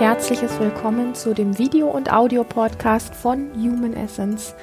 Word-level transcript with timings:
herzliches 0.00 0.58
Willkommen 0.58 1.14
zu 1.14 1.34
dem 1.34 1.58
Video- 1.58 1.90
und 1.90 2.10
Audio-Podcast 2.10 3.14
von 3.14 3.50
Human 3.54 3.92
Essence. 3.92 4.54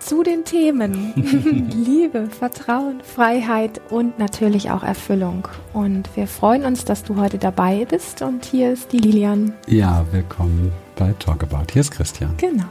Zu 0.00 0.22
den 0.22 0.44
Themen 0.44 1.14
Liebe, 1.74 2.26
Vertrauen, 2.26 3.00
Freiheit 3.00 3.80
und 3.88 4.18
natürlich 4.18 4.70
auch 4.70 4.82
Erfüllung. 4.82 5.48
Und 5.72 6.14
wir 6.14 6.26
freuen 6.26 6.66
uns, 6.66 6.84
dass 6.84 7.04
du 7.04 7.16
heute 7.16 7.38
dabei 7.38 7.86
bist. 7.86 8.20
Und 8.20 8.44
hier 8.44 8.74
ist 8.74 8.92
die 8.92 8.98
Lilian. 8.98 9.54
Ja, 9.66 10.04
willkommen 10.12 10.70
bei 10.96 11.14
Talk 11.18 11.44
About. 11.44 11.72
Hier 11.72 11.80
ist 11.80 11.92
Christian. 11.92 12.34
Genau. 12.36 12.68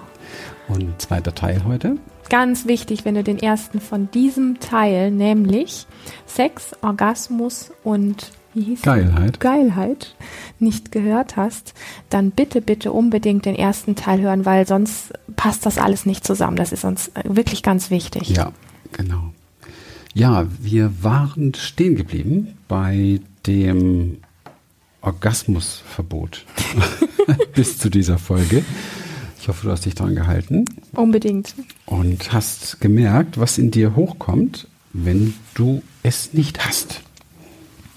Und 0.67 1.01
zweiter 1.01 1.33
Teil 1.33 1.63
heute. 1.65 1.95
Ganz 2.29 2.67
wichtig, 2.67 3.03
wenn 3.03 3.15
du 3.15 3.23
den 3.23 3.39
ersten 3.39 3.81
von 3.81 4.11
diesem 4.11 4.59
Teil, 4.59 5.09
nämlich 5.09 5.87
Sex, 6.27 6.75
Orgasmus 6.83 7.71
und 7.83 8.31
wie 8.53 8.63
hieß 8.63 8.81
Geilheit. 8.81 9.39
Geilheit 9.39 10.15
nicht 10.59 10.91
gehört 10.91 11.37
hast, 11.37 11.73
dann 12.09 12.31
bitte, 12.31 12.61
bitte 12.61 12.91
unbedingt 12.91 13.45
den 13.45 13.55
ersten 13.55 13.95
Teil 13.95 14.21
hören, 14.21 14.45
weil 14.45 14.67
sonst 14.67 15.13
passt 15.35 15.65
das 15.65 15.77
alles 15.77 16.05
nicht 16.05 16.25
zusammen. 16.25 16.57
Das 16.57 16.71
ist 16.71 16.83
uns 16.83 17.11
wirklich 17.23 17.63
ganz 17.63 17.89
wichtig. 17.89 18.29
Ja, 18.29 18.51
genau. 18.91 19.33
Ja, 20.13 20.47
wir 20.59 21.03
waren 21.03 21.53
stehen 21.53 21.95
geblieben 21.95 22.57
bei 22.67 23.21
dem 23.47 24.17
Orgasmusverbot 25.01 26.45
bis 27.55 27.77
zu 27.77 27.89
dieser 27.89 28.17
Folge. 28.17 28.63
Ich 29.39 29.47
hoffe, 29.47 29.65
du 29.65 29.71
hast 29.71 29.85
dich 29.85 29.95
dran 29.95 30.13
gehalten. 30.13 30.65
Unbedingt. 30.93 31.55
Und 31.85 32.31
hast 32.31 32.79
gemerkt, 32.79 33.39
was 33.39 33.57
in 33.57 33.71
dir 33.71 33.95
hochkommt, 33.95 34.67
wenn 34.93 35.33
du 35.55 35.81
es 36.03 36.33
nicht 36.33 36.65
hast. 36.65 37.01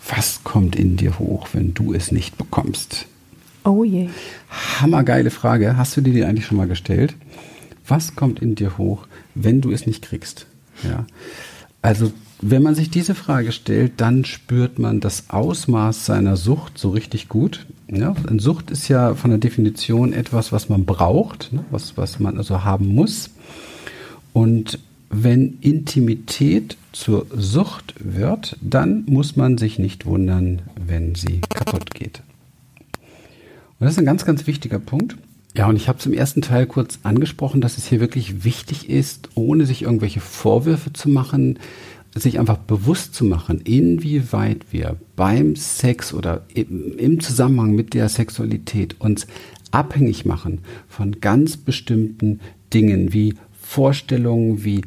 Was 0.08 0.44
kommt 0.44 0.76
in 0.76 0.96
dir 0.96 1.18
hoch, 1.18 1.48
wenn 1.52 1.74
du 1.74 1.94
es 1.94 2.12
nicht 2.12 2.36
bekommst? 2.36 3.06
Oh 3.64 3.84
je. 3.84 4.08
Hammergeile 4.80 5.30
Frage. 5.30 5.76
Hast 5.76 5.96
du 5.96 6.02
dir 6.02 6.12
die 6.12 6.24
eigentlich 6.24 6.46
schon 6.46 6.58
mal 6.58 6.68
gestellt? 6.68 7.14
Was 7.86 8.14
kommt 8.14 8.40
in 8.40 8.54
dir 8.54 8.76
hoch, 8.76 9.06
wenn 9.34 9.60
du 9.60 9.70
es 9.70 9.86
nicht 9.86 10.02
kriegst? 10.02 10.46
Ja. 10.82 11.06
Also, 11.80 12.12
wenn 12.40 12.62
man 12.62 12.74
sich 12.74 12.90
diese 12.90 13.14
Frage 13.14 13.52
stellt, 13.52 14.00
dann 14.00 14.24
spürt 14.24 14.78
man 14.78 15.00
das 15.00 15.30
Ausmaß 15.30 16.04
seiner 16.04 16.36
Sucht 16.36 16.78
so 16.78 16.90
richtig 16.90 17.28
gut. 17.28 17.66
Ja, 17.88 18.14
eine 18.28 18.40
Sucht 18.40 18.70
ist 18.70 18.88
ja 18.88 19.14
von 19.14 19.30
der 19.30 19.38
Definition 19.38 20.12
etwas, 20.12 20.52
was 20.52 20.68
man 20.68 20.84
braucht, 20.84 21.52
ne? 21.52 21.64
was, 21.70 21.96
was 21.96 22.20
man 22.20 22.36
also 22.36 22.64
haben 22.64 22.88
muss. 22.88 23.30
Und 24.32 24.78
wenn 25.22 25.58
Intimität 25.60 26.76
zur 26.92 27.26
Sucht 27.30 27.94
wird, 27.98 28.56
dann 28.60 29.04
muss 29.06 29.36
man 29.36 29.58
sich 29.58 29.78
nicht 29.78 30.06
wundern, 30.06 30.62
wenn 30.86 31.14
sie 31.14 31.40
kaputt 31.48 31.94
geht. 31.94 32.22
Und 33.78 33.86
das 33.86 33.92
ist 33.92 33.98
ein 33.98 34.06
ganz, 34.06 34.24
ganz 34.24 34.46
wichtiger 34.46 34.78
Punkt. 34.78 35.16
Ja, 35.56 35.68
und 35.68 35.76
ich 35.76 35.88
habe 35.88 35.98
zum 35.98 36.12
ersten 36.12 36.42
Teil 36.42 36.66
kurz 36.66 36.98
angesprochen, 37.04 37.60
dass 37.60 37.78
es 37.78 37.86
hier 37.86 38.00
wirklich 38.00 38.44
wichtig 38.44 38.90
ist, 38.90 39.28
ohne 39.36 39.66
sich 39.66 39.82
irgendwelche 39.82 40.20
Vorwürfe 40.20 40.92
zu 40.92 41.08
machen, 41.08 41.60
sich 42.14 42.40
einfach 42.40 42.58
bewusst 42.58 43.14
zu 43.14 43.24
machen, 43.24 43.60
inwieweit 43.60 44.66
wir 44.72 44.96
beim 45.14 45.54
Sex 45.54 46.12
oder 46.12 46.46
im 46.54 47.20
Zusammenhang 47.20 47.72
mit 47.72 47.94
der 47.94 48.08
Sexualität 48.08 49.00
uns 49.00 49.28
abhängig 49.70 50.24
machen 50.24 50.60
von 50.88 51.20
ganz 51.20 51.56
bestimmten 51.56 52.40
Dingen 52.72 53.12
wie 53.12 53.34
Vorstellungen, 53.64 54.64
wie 54.64 54.82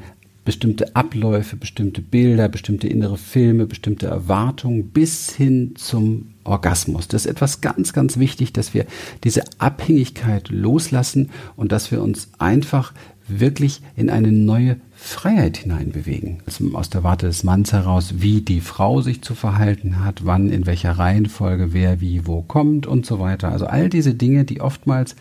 bestimmte 0.48 0.96
Abläufe, 0.96 1.58
bestimmte 1.58 2.02
Bilder, 2.02 2.48
bestimmte 2.48 2.88
innere 2.88 3.18
Filme, 3.18 3.66
bestimmte 3.66 4.08
Erwartungen 4.08 4.92
bis 4.92 5.30
hin 5.30 5.74
zum 5.76 6.36
Orgasmus. 6.46 7.10
Das 7.10 7.26
ist 7.26 7.32
etwas 7.32 7.60
ganz, 7.60 7.92
ganz 7.92 8.18
wichtig, 8.18 8.54
dass 8.54 8.74
wir 8.74 8.86
diese 9.26 9.44
Abhängigkeit 9.58 10.48
loslassen 10.48 11.32
und 11.58 11.74
dass 11.74 11.92
wir 11.92 12.02
uns 12.02 12.30
einfach 12.38 12.94
wirklich 13.28 13.82
in 13.98 14.10
eine 14.10 14.32
neue 14.32 14.78
Freiheit 14.96 15.58
hineinbewegen. 15.58 16.38
Also 16.46 16.74
aus 16.78 16.90
der 16.90 17.04
Warte 17.04 17.26
des 17.26 17.44
Manns 17.44 17.74
heraus, 17.74 18.14
wie 18.20 18.40
die 18.40 18.62
Frau 18.62 19.02
sich 19.02 19.22
zu 19.22 19.36
verhalten 19.36 20.02
hat, 20.02 20.26
wann, 20.26 20.50
in 20.50 20.66
welcher 20.66 20.92
Reihenfolge, 20.92 21.74
wer, 21.74 22.00
wie, 22.00 22.26
wo 22.26 22.42
kommt 22.42 22.88
und 22.88 23.06
so 23.06 23.20
weiter. 23.20 23.52
Also 23.52 23.66
all 23.66 23.90
diese 23.90 24.14
Dinge, 24.14 24.46
die 24.46 24.62
oftmals 24.62 25.18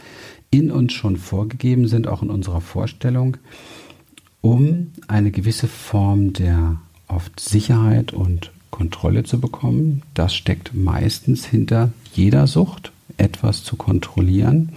in 0.52 0.70
uns 0.70 0.92
schon 0.92 1.16
vorgegeben 1.16 1.88
sind, 1.88 2.06
auch 2.06 2.22
in 2.22 2.30
unserer 2.30 2.60
Vorstellung 2.60 3.38
um 4.46 4.92
eine 5.08 5.32
gewisse 5.32 5.66
Form 5.66 6.32
der 6.32 6.76
oft 7.08 7.40
Sicherheit 7.40 8.12
und 8.12 8.52
Kontrolle 8.70 9.24
zu 9.24 9.40
bekommen. 9.40 10.02
Das 10.14 10.36
steckt 10.36 10.72
meistens 10.72 11.44
hinter 11.44 11.90
jeder 12.12 12.46
Sucht, 12.46 12.92
etwas 13.16 13.64
zu 13.64 13.74
kontrollieren, 13.74 14.68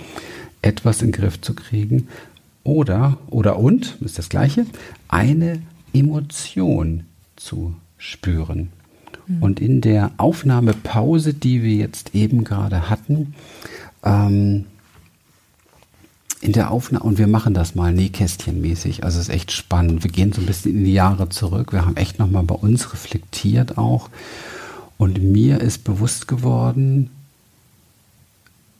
etwas 0.63 1.03
in 1.03 1.11
den 1.11 1.21
Griff 1.21 1.39
zu 1.39 1.53
kriegen 1.53 2.07
oder, 2.63 3.19
oder 3.27 3.59
und, 3.59 3.97
ist 4.01 4.17
das 4.17 4.29
gleiche, 4.29 4.65
eine 5.07 5.61
Emotion 5.93 7.03
zu 7.35 7.75
spüren. 7.99 8.69
Mhm. 9.27 9.43
Und 9.43 9.59
in 9.59 9.81
der 9.81 10.11
Aufnahmepause, 10.17 11.35
die 11.35 11.61
wir 11.61 11.75
jetzt 11.75 12.15
eben 12.15 12.43
gerade 12.43 12.89
hatten, 12.89 13.35
ähm, 14.03 14.65
in 16.41 16.53
der 16.53 16.71
Aufnahme, 16.71 17.03
und 17.03 17.17
wir 17.17 17.27
machen 17.27 17.53
das 17.53 17.75
mal 17.75 17.91
nähkästchenmäßig, 17.91 19.03
also 19.03 19.19
es 19.19 19.27
ist 19.27 19.33
echt 19.33 19.51
spannend. 19.51 20.03
Wir 20.03 20.11
gehen 20.11 20.31
so 20.31 20.41
ein 20.41 20.47
bisschen 20.47 20.73
in 20.73 20.85
die 20.85 20.93
Jahre 20.93 21.29
zurück. 21.29 21.73
Wir 21.73 21.85
haben 21.85 21.97
echt 21.97 22.19
nochmal 22.19 22.43
bei 22.43 22.55
uns 22.55 22.93
reflektiert 22.93 23.77
auch. 23.77 24.09
Und 24.97 25.21
mir 25.21 25.59
ist 25.59 25.83
bewusst 25.83 26.27
geworden, 26.27 27.09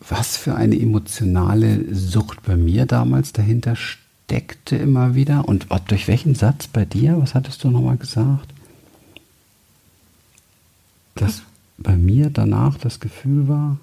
was 0.07 0.37
für 0.37 0.55
eine 0.55 0.79
emotionale 0.79 1.93
Sucht 1.93 2.43
bei 2.43 2.55
mir 2.55 2.85
damals 2.85 3.33
dahinter 3.33 3.75
steckte 3.75 4.77
immer 4.77 5.15
wieder. 5.15 5.47
Und 5.47 5.67
durch 5.87 6.07
welchen 6.07 6.35
Satz 6.35 6.67
bei 6.67 6.85
dir? 6.85 7.21
Was 7.21 7.35
hattest 7.35 7.63
du 7.63 7.69
nochmal 7.69 7.97
gesagt? 7.97 8.53
Dass 11.15 11.41
bei 11.77 11.97
mir 11.97 12.29
danach 12.29 12.77
das 12.77 12.99
Gefühl 12.99 13.47
war. 13.47 13.77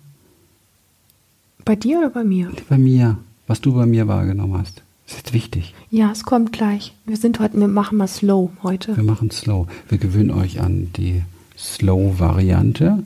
Bei 1.65 1.76
dir 1.76 1.98
oder 1.98 2.10
bei 2.10 2.25
mir? 2.25 2.53
Bei 2.69 2.78
mir 2.78 3.19
was 3.47 3.61
du 3.61 3.75
bei 3.75 3.87
mir 3.87 4.09
wahrgenommen 4.09 4.59
hast. 4.59 4.83
Das 5.07 5.15
ist 5.15 5.19
jetzt 5.19 5.33
wichtig. 5.33 5.75
Ja, 5.91 6.11
es 6.11 6.25
kommt 6.25 6.53
gleich. 6.53 6.93
Wir 7.05 7.17
sind 7.17 7.39
heute, 7.39 7.59
wir 7.59 7.69
machen 7.69 7.99
mal 7.99 8.09
slow 8.09 8.51
heute. 8.62 8.97
Wir 8.97 9.05
machen 9.05 9.31
slow. 9.31 9.69
Wir 9.89 9.99
gewöhnen 9.99 10.33
euch 10.33 10.61
an 10.61 10.93
die 10.97 11.23
Slow-Variante 11.57 13.05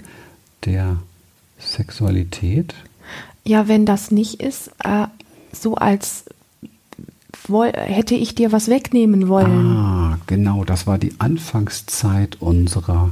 der 0.65 0.97
Sexualität. 1.59 2.75
Ja, 3.45 3.69
wenn 3.69 3.85
das 3.85 4.11
nicht 4.11 4.41
ist, 4.41 4.71
äh, 4.83 5.07
so 5.53 5.75
als 5.75 6.25
hätte 7.75 8.15
ich 8.15 8.35
dir 8.35 8.53
was 8.53 8.69
wegnehmen 8.69 9.29
wollen. 9.29 9.77
Ah, 9.77 10.19
genau. 10.27 10.65
Das 10.65 10.87
war 10.87 10.99
die 10.99 11.15
Anfangszeit 11.19 12.37
unserer 12.41 13.11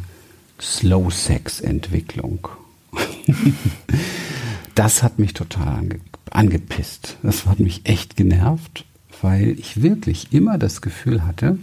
Slow-Sex-Entwicklung. 0.60 2.48
das 4.74 5.02
hat 5.02 5.18
mich 5.18 5.34
total 5.34 5.68
ange 5.68 6.00
angepisst. 6.32 7.16
Das 7.22 7.46
hat 7.46 7.60
mich 7.60 7.82
echt 7.84 8.16
genervt, 8.16 8.84
weil 9.22 9.50
ich 9.58 9.82
wirklich 9.82 10.32
immer 10.32 10.58
das 10.58 10.80
Gefühl 10.80 11.24
hatte, 11.24 11.58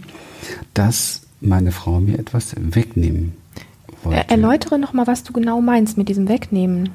dass 0.74 1.22
meine 1.40 1.72
Frau 1.72 2.00
mir 2.00 2.18
etwas 2.18 2.54
wegnehmen 2.58 3.34
wollte. 4.02 4.28
Erläutere 4.28 4.78
nochmal, 4.78 5.06
was 5.06 5.22
du 5.22 5.32
genau 5.32 5.60
meinst 5.60 5.98
mit 5.98 6.08
diesem 6.08 6.28
Wegnehmen. 6.28 6.90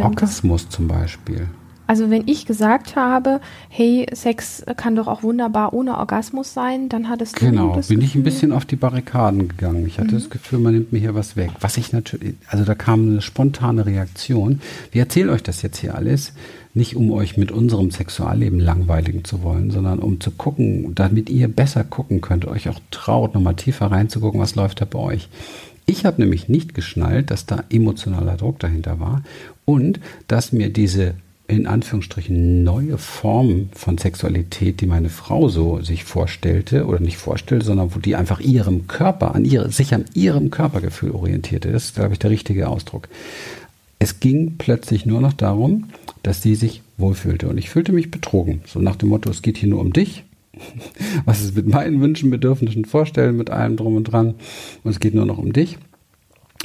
Orgasmus 0.00 0.68
zum 0.68 0.88
Beispiel. 0.88 1.48
Also 1.86 2.10
wenn 2.10 2.22
ich 2.26 2.46
gesagt 2.46 2.96
habe, 2.96 3.40
hey, 3.68 4.06
Sex 4.14 4.64
kann 4.76 4.96
doch 4.96 5.08
auch 5.08 5.22
wunderbar 5.22 5.74
ohne 5.74 5.98
Orgasmus 5.98 6.54
sein, 6.54 6.88
dann 6.88 7.08
hattest 7.08 7.40
du 7.40 7.46
Genau, 7.46 7.72
bin 7.72 7.80
Gefühl, 7.80 8.02
ich 8.02 8.14
ein 8.14 8.22
bisschen 8.22 8.52
auf 8.52 8.64
die 8.64 8.76
Barrikaden 8.76 9.48
gegangen. 9.48 9.86
Ich 9.86 9.98
hatte 9.98 10.12
mhm. 10.12 10.18
das 10.18 10.30
Gefühl, 10.30 10.60
man 10.60 10.72
nimmt 10.74 10.92
mir 10.92 11.00
hier 11.00 11.14
was 11.14 11.36
weg. 11.36 11.50
Was 11.60 11.76
ich 11.76 11.92
natürlich, 11.92 12.34
also 12.48 12.64
da 12.64 12.74
kam 12.74 13.10
eine 13.10 13.20
spontane 13.20 13.84
Reaktion. 13.84 14.60
Wir 14.90 15.02
erzählen 15.02 15.28
euch 15.28 15.42
das 15.42 15.60
jetzt 15.62 15.78
hier 15.78 15.94
alles, 15.94 16.32
nicht 16.74 16.96
um 16.96 17.12
euch 17.12 17.36
mit 17.36 17.52
unserem 17.52 17.90
Sexualleben 17.90 18.58
langweiligen 18.58 19.24
zu 19.24 19.42
wollen, 19.42 19.70
sondern 19.70 19.98
um 19.98 20.20
zu 20.20 20.30
gucken, 20.30 20.94
damit 20.94 21.28
ihr 21.28 21.48
besser 21.48 21.84
gucken 21.84 22.20
könnt, 22.20 22.46
euch 22.46 22.68
auch 22.68 22.80
traut, 22.90 23.34
nochmal 23.34 23.56
tiefer 23.56 23.86
reinzugucken, 23.86 24.40
was 24.40 24.54
läuft 24.54 24.80
da 24.80 24.86
bei 24.86 24.98
euch. 24.98 25.28
Ich 25.84 26.04
habe 26.04 26.22
nämlich 26.22 26.48
nicht 26.48 26.74
geschnallt, 26.74 27.30
dass 27.30 27.44
da 27.44 27.64
emotionaler 27.70 28.36
Druck 28.36 28.58
dahinter 28.60 29.00
war 29.00 29.22
und 29.64 30.00
dass 30.28 30.52
mir 30.52 30.70
diese 30.70 31.14
in 31.48 31.66
Anführungsstrichen 31.66 32.64
neue 32.64 32.96
Form 32.96 33.68
von 33.74 33.98
Sexualität, 33.98 34.80
die 34.80 34.86
meine 34.86 35.10
Frau 35.10 35.48
so 35.48 35.82
sich 35.82 36.04
vorstellte 36.04 36.86
oder 36.86 37.00
nicht 37.00 37.18
vorstellte, 37.18 37.66
sondern 37.66 37.94
wo 37.94 37.98
die 37.98 38.16
einfach 38.16 38.40
ihrem 38.40 38.86
Körper, 38.86 39.34
an 39.34 39.44
ihre, 39.44 39.70
sich 39.70 39.92
an 39.92 40.04
ihrem 40.14 40.50
Körpergefühl 40.50 41.10
orientierte. 41.10 41.70
Das 41.70 41.86
ist, 41.86 41.96
glaube 41.96 42.14
ich, 42.14 42.18
der 42.20 42.30
richtige 42.30 42.68
Ausdruck. 42.68 43.08
Es 43.98 44.20
ging 44.20 44.54
plötzlich 44.56 45.04
nur 45.04 45.20
noch 45.20 45.32
darum, 45.32 45.88
dass 46.22 46.42
sie 46.42 46.54
sich 46.54 46.82
wohlfühlte. 46.98 47.48
Und 47.48 47.58
ich 47.58 47.70
fühlte 47.70 47.92
mich 47.92 48.10
betrogen. 48.10 48.62
So 48.66 48.80
nach 48.80 48.96
dem 48.96 49.08
Motto, 49.08 49.30
es 49.30 49.42
geht 49.42 49.58
hier 49.58 49.68
nur 49.68 49.80
um 49.80 49.92
dich. 49.92 50.24
Was 51.24 51.42
ist 51.42 51.56
mit 51.56 51.66
meinen 51.66 52.00
Wünschen, 52.00 52.30
Bedürfnissen, 52.30 52.84
Vorstellen, 52.84 53.36
mit 53.36 53.50
allem 53.50 53.76
drum 53.76 53.96
und 53.96 54.04
dran. 54.04 54.34
Und 54.84 54.90
es 54.90 55.00
geht 55.00 55.14
nur 55.14 55.26
noch 55.26 55.38
um 55.38 55.52
dich. 55.52 55.78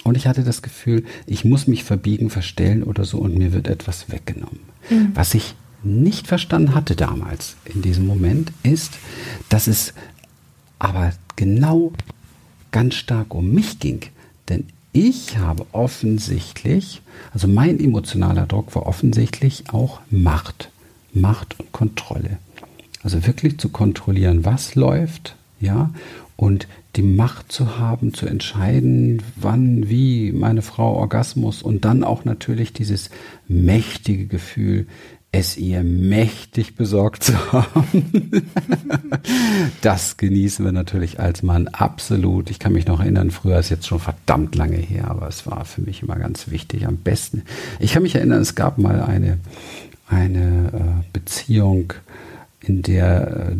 Und 0.04 0.15
ich 0.15 0.27
hatte 0.27 0.44
das 0.44 0.62
Gefühl, 0.62 1.04
ich 1.25 1.44
muss 1.44 1.68
mich 1.68 1.83
verbiegen, 1.83 2.30
verstellen 2.30 2.83
oder 2.83 3.04
so 3.04 3.18
und 3.18 3.38
mir 3.38 3.51
wird 3.51 3.68
etwas 3.68 4.12
weggenommen. 4.12 4.59
Mhm. 4.89 5.12
Was 5.13 5.33
ich 5.33 5.56
nicht 5.83 6.27
verstanden 6.27 6.75
hatte 6.75 6.95
damals 6.95 7.56
in 7.65 7.81
diesem 7.81 8.06
Moment 8.06 8.51
ist, 8.63 8.98
dass 9.50 9.68
es 9.68 9.94
aber 10.80 11.13
genau 11.36 11.92
ganz 12.71 12.95
stark 12.95 13.33
um 13.33 13.54
mich 13.54 13.80
ging. 13.80 14.01
Denn 14.50 14.65
ich 14.97 15.38
habe 15.38 15.67
offensichtlich, 15.73 17.01
also 17.31 17.47
mein 17.47 17.79
emotionaler 17.79 18.47
Druck 18.47 18.73
war 18.75 18.88
offensichtlich 18.88 19.65
auch 19.71 19.99
Macht. 20.09 20.71
Macht 21.13 21.59
und 21.59 21.71
Kontrolle. 21.71 22.39
Also 23.03 23.25
wirklich 23.27 23.59
zu 23.59 23.69
kontrollieren, 23.69 24.44
was 24.44 24.73
läuft, 24.73 25.35
ja, 25.59 25.91
und 26.35 26.67
die 26.95 27.03
Macht 27.03 27.51
zu 27.51 27.77
haben, 27.77 28.13
zu 28.13 28.25
entscheiden, 28.25 29.21
wann, 29.35 29.88
wie 29.88 30.31
meine 30.31 30.63
Frau 30.63 30.95
Orgasmus 30.95 31.61
und 31.61 31.85
dann 31.85 32.03
auch 32.03 32.25
natürlich 32.25 32.73
dieses 32.73 33.11
mächtige 33.47 34.25
Gefühl, 34.25 34.88
es 35.37 35.57
ihr 35.57 35.83
mächtig 35.83 36.75
besorgt 36.75 37.23
zu 37.23 37.51
haben. 37.51 38.43
das 39.81 40.17
genießen 40.17 40.65
wir 40.65 40.71
natürlich 40.71 41.19
als 41.19 41.43
Mann 41.43 41.67
absolut. 41.67 42.49
Ich 42.49 42.59
kann 42.59 42.73
mich 42.73 42.87
noch 42.87 42.99
erinnern, 42.99 43.31
früher 43.31 43.59
ist 43.59 43.69
jetzt 43.69 43.87
schon 43.87 43.99
verdammt 43.99 44.55
lange 44.55 44.77
her, 44.77 45.09
aber 45.09 45.27
es 45.27 45.45
war 45.45 45.65
für 45.65 45.81
mich 45.81 46.01
immer 46.01 46.15
ganz 46.15 46.49
wichtig. 46.49 46.87
Am 46.87 46.97
besten. 46.97 47.43
Ich 47.79 47.93
kann 47.93 48.03
mich 48.03 48.15
erinnern, 48.15 48.41
es 48.41 48.55
gab 48.55 48.77
mal 48.77 49.01
eine, 49.01 49.39
eine 50.07 50.71
äh, 50.73 51.03
Beziehung, 51.13 51.93
in 52.59 52.81
der 52.81 53.51
äh, 53.51 53.55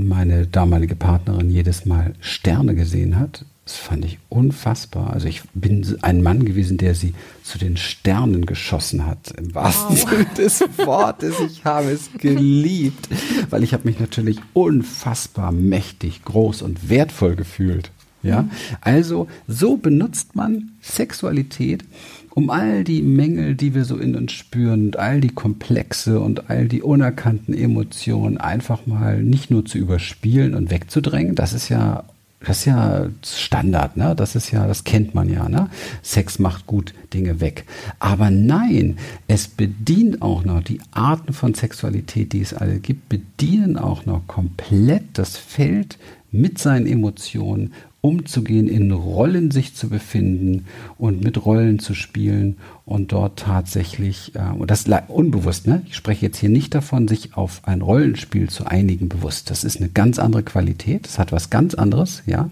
meine 0.00 0.46
damalige 0.46 0.96
Partnerin 0.96 1.50
jedes 1.50 1.84
Mal 1.84 2.14
Sterne 2.20 2.74
gesehen 2.74 3.18
hat. 3.18 3.44
Das 3.68 3.76
fand 3.76 4.02
ich 4.06 4.18
unfassbar. 4.30 5.12
Also 5.12 5.28
ich 5.28 5.42
bin 5.52 5.98
ein 6.00 6.22
Mann 6.22 6.46
gewesen, 6.46 6.78
der 6.78 6.94
sie 6.94 7.12
zu 7.42 7.58
den 7.58 7.76
Sternen 7.76 8.46
geschossen 8.46 9.04
hat, 9.04 9.30
im 9.36 9.54
wahrsten 9.54 9.94
wow. 9.94 10.08
Sinne 10.08 10.26
des 10.38 10.60
Wortes. 10.86 11.34
Ich 11.40 11.66
habe 11.66 11.90
es 11.90 12.08
geliebt, 12.16 13.10
weil 13.50 13.62
ich 13.62 13.74
habe 13.74 13.86
mich 13.86 14.00
natürlich 14.00 14.38
unfassbar 14.54 15.52
mächtig, 15.52 16.24
groß 16.24 16.62
und 16.62 16.88
wertvoll 16.88 17.36
gefühlt. 17.36 17.90
Ja, 18.22 18.42
mhm. 18.42 18.50
also 18.80 19.28
so 19.46 19.76
benutzt 19.76 20.34
man 20.34 20.70
Sexualität, 20.80 21.84
um 22.30 22.48
all 22.48 22.84
die 22.84 23.02
Mängel, 23.02 23.54
die 23.54 23.74
wir 23.74 23.84
so 23.84 23.98
in 23.98 24.16
uns 24.16 24.32
spüren 24.32 24.86
und 24.86 24.98
all 24.98 25.20
die 25.20 25.28
Komplexe 25.28 26.20
und 26.20 26.48
all 26.48 26.68
die 26.68 26.80
unerkannten 26.80 27.52
Emotionen 27.52 28.38
einfach 28.38 28.86
mal 28.86 29.22
nicht 29.22 29.50
nur 29.50 29.66
zu 29.66 29.76
überspielen 29.76 30.54
und 30.54 30.70
wegzudrängen. 30.70 31.34
Das 31.34 31.52
ist 31.52 31.68
ja 31.68 32.04
das 32.40 32.58
ist 32.58 32.64
ja 32.66 33.08
Standard, 33.24 33.96
ne? 33.96 34.14
Das 34.14 34.36
ist 34.36 34.52
ja, 34.52 34.66
das 34.66 34.84
kennt 34.84 35.14
man 35.14 35.28
ja, 35.28 35.48
ne? 35.48 35.68
Sex 36.02 36.38
macht 36.38 36.66
gut 36.66 36.94
Dinge 37.12 37.40
weg. 37.40 37.64
Aber 37.98 38.30
nein, 38.30 38.96
es 39.26 39.48
bedient 39.48 40.22
auch 40.22 40.44
noch 40.44 40.62
die 40.62 40.80
Arten 40.92 41.32
von 41.32 41.54
Sexualität, 41.54 42.32
die 42.32 42.40
es 42.40 42.54
alle 42.54 42.78
gibt, 42.78 43.08
bedienen 43.08 43.76
auch 43.76 44.06
noch 44.06 44.26
komplett 44.28 45.04
das 45.14 45.36
Feld 45.36 45.98
mit 46.30 46.58
seinen 46.58 46.86
Emotionen 46.86 47.72
umzugehen, 48.00 48.68
in 48.68 48.92
Rollen 48.92 49.50
sich 49.50 49.74
zu 49.74 49.88
befinden 49.88 50.66
und 50.98 51.22
mit 51.22 51.44
Rollen 51.44 51.80
zu 51.80 51.94
spielen 51.94 52.56
und 52.84 53.12
dort 53.12 53.40
tatsächlich, 53.40 54.34
äh, 54.36 54.56
und 54.56 54.70
das 54.70 54.86
unbewusst, 55.08 55.66
ne? 55.66 55.82
ich 55.86 55.96
spreche 55.96 56.26
jetzt 56.26 56.38
hier 56.38 56.48
nicht 56.48 56.74
davon, 56.74 57.08
sich 57.08 57.36
auf 57.36 57.60
ein 57.64 57.82
Rollenspiel 57.82 58.48
zu 58.48 58.66
einigen 58.66 59.08
bewusst. 59.08 59.50
Das 59.50 59.64
ist 59.64 59.78
eine 59.78 59.88
ganz 59.88 60.18
andere 60.18 60.44
Qualität, 60.44 61.06
das 61.06 61.18
hat 61.18 61.32
was 61.32 61.50
ganz 61.50 61.74
anderes, 61.74 62.22
ja, 62.26 62.50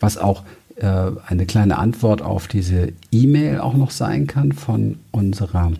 was 0.00 0.16
auch 0.16 0.44
äh, 0.76 1.10
eine 1.26 1.44
kleine 1.44 1.78
Antwort 1.78 2.22
auf 2.22 2.48
diese 2.48 2.92
E-Mail 3.12 3.60
auch 3.60 3.74
noch 3.74 3.90
sein 3.90 4.26
kann 4.26 4.52
von 4.52 4.96
unserer 5.10 5.72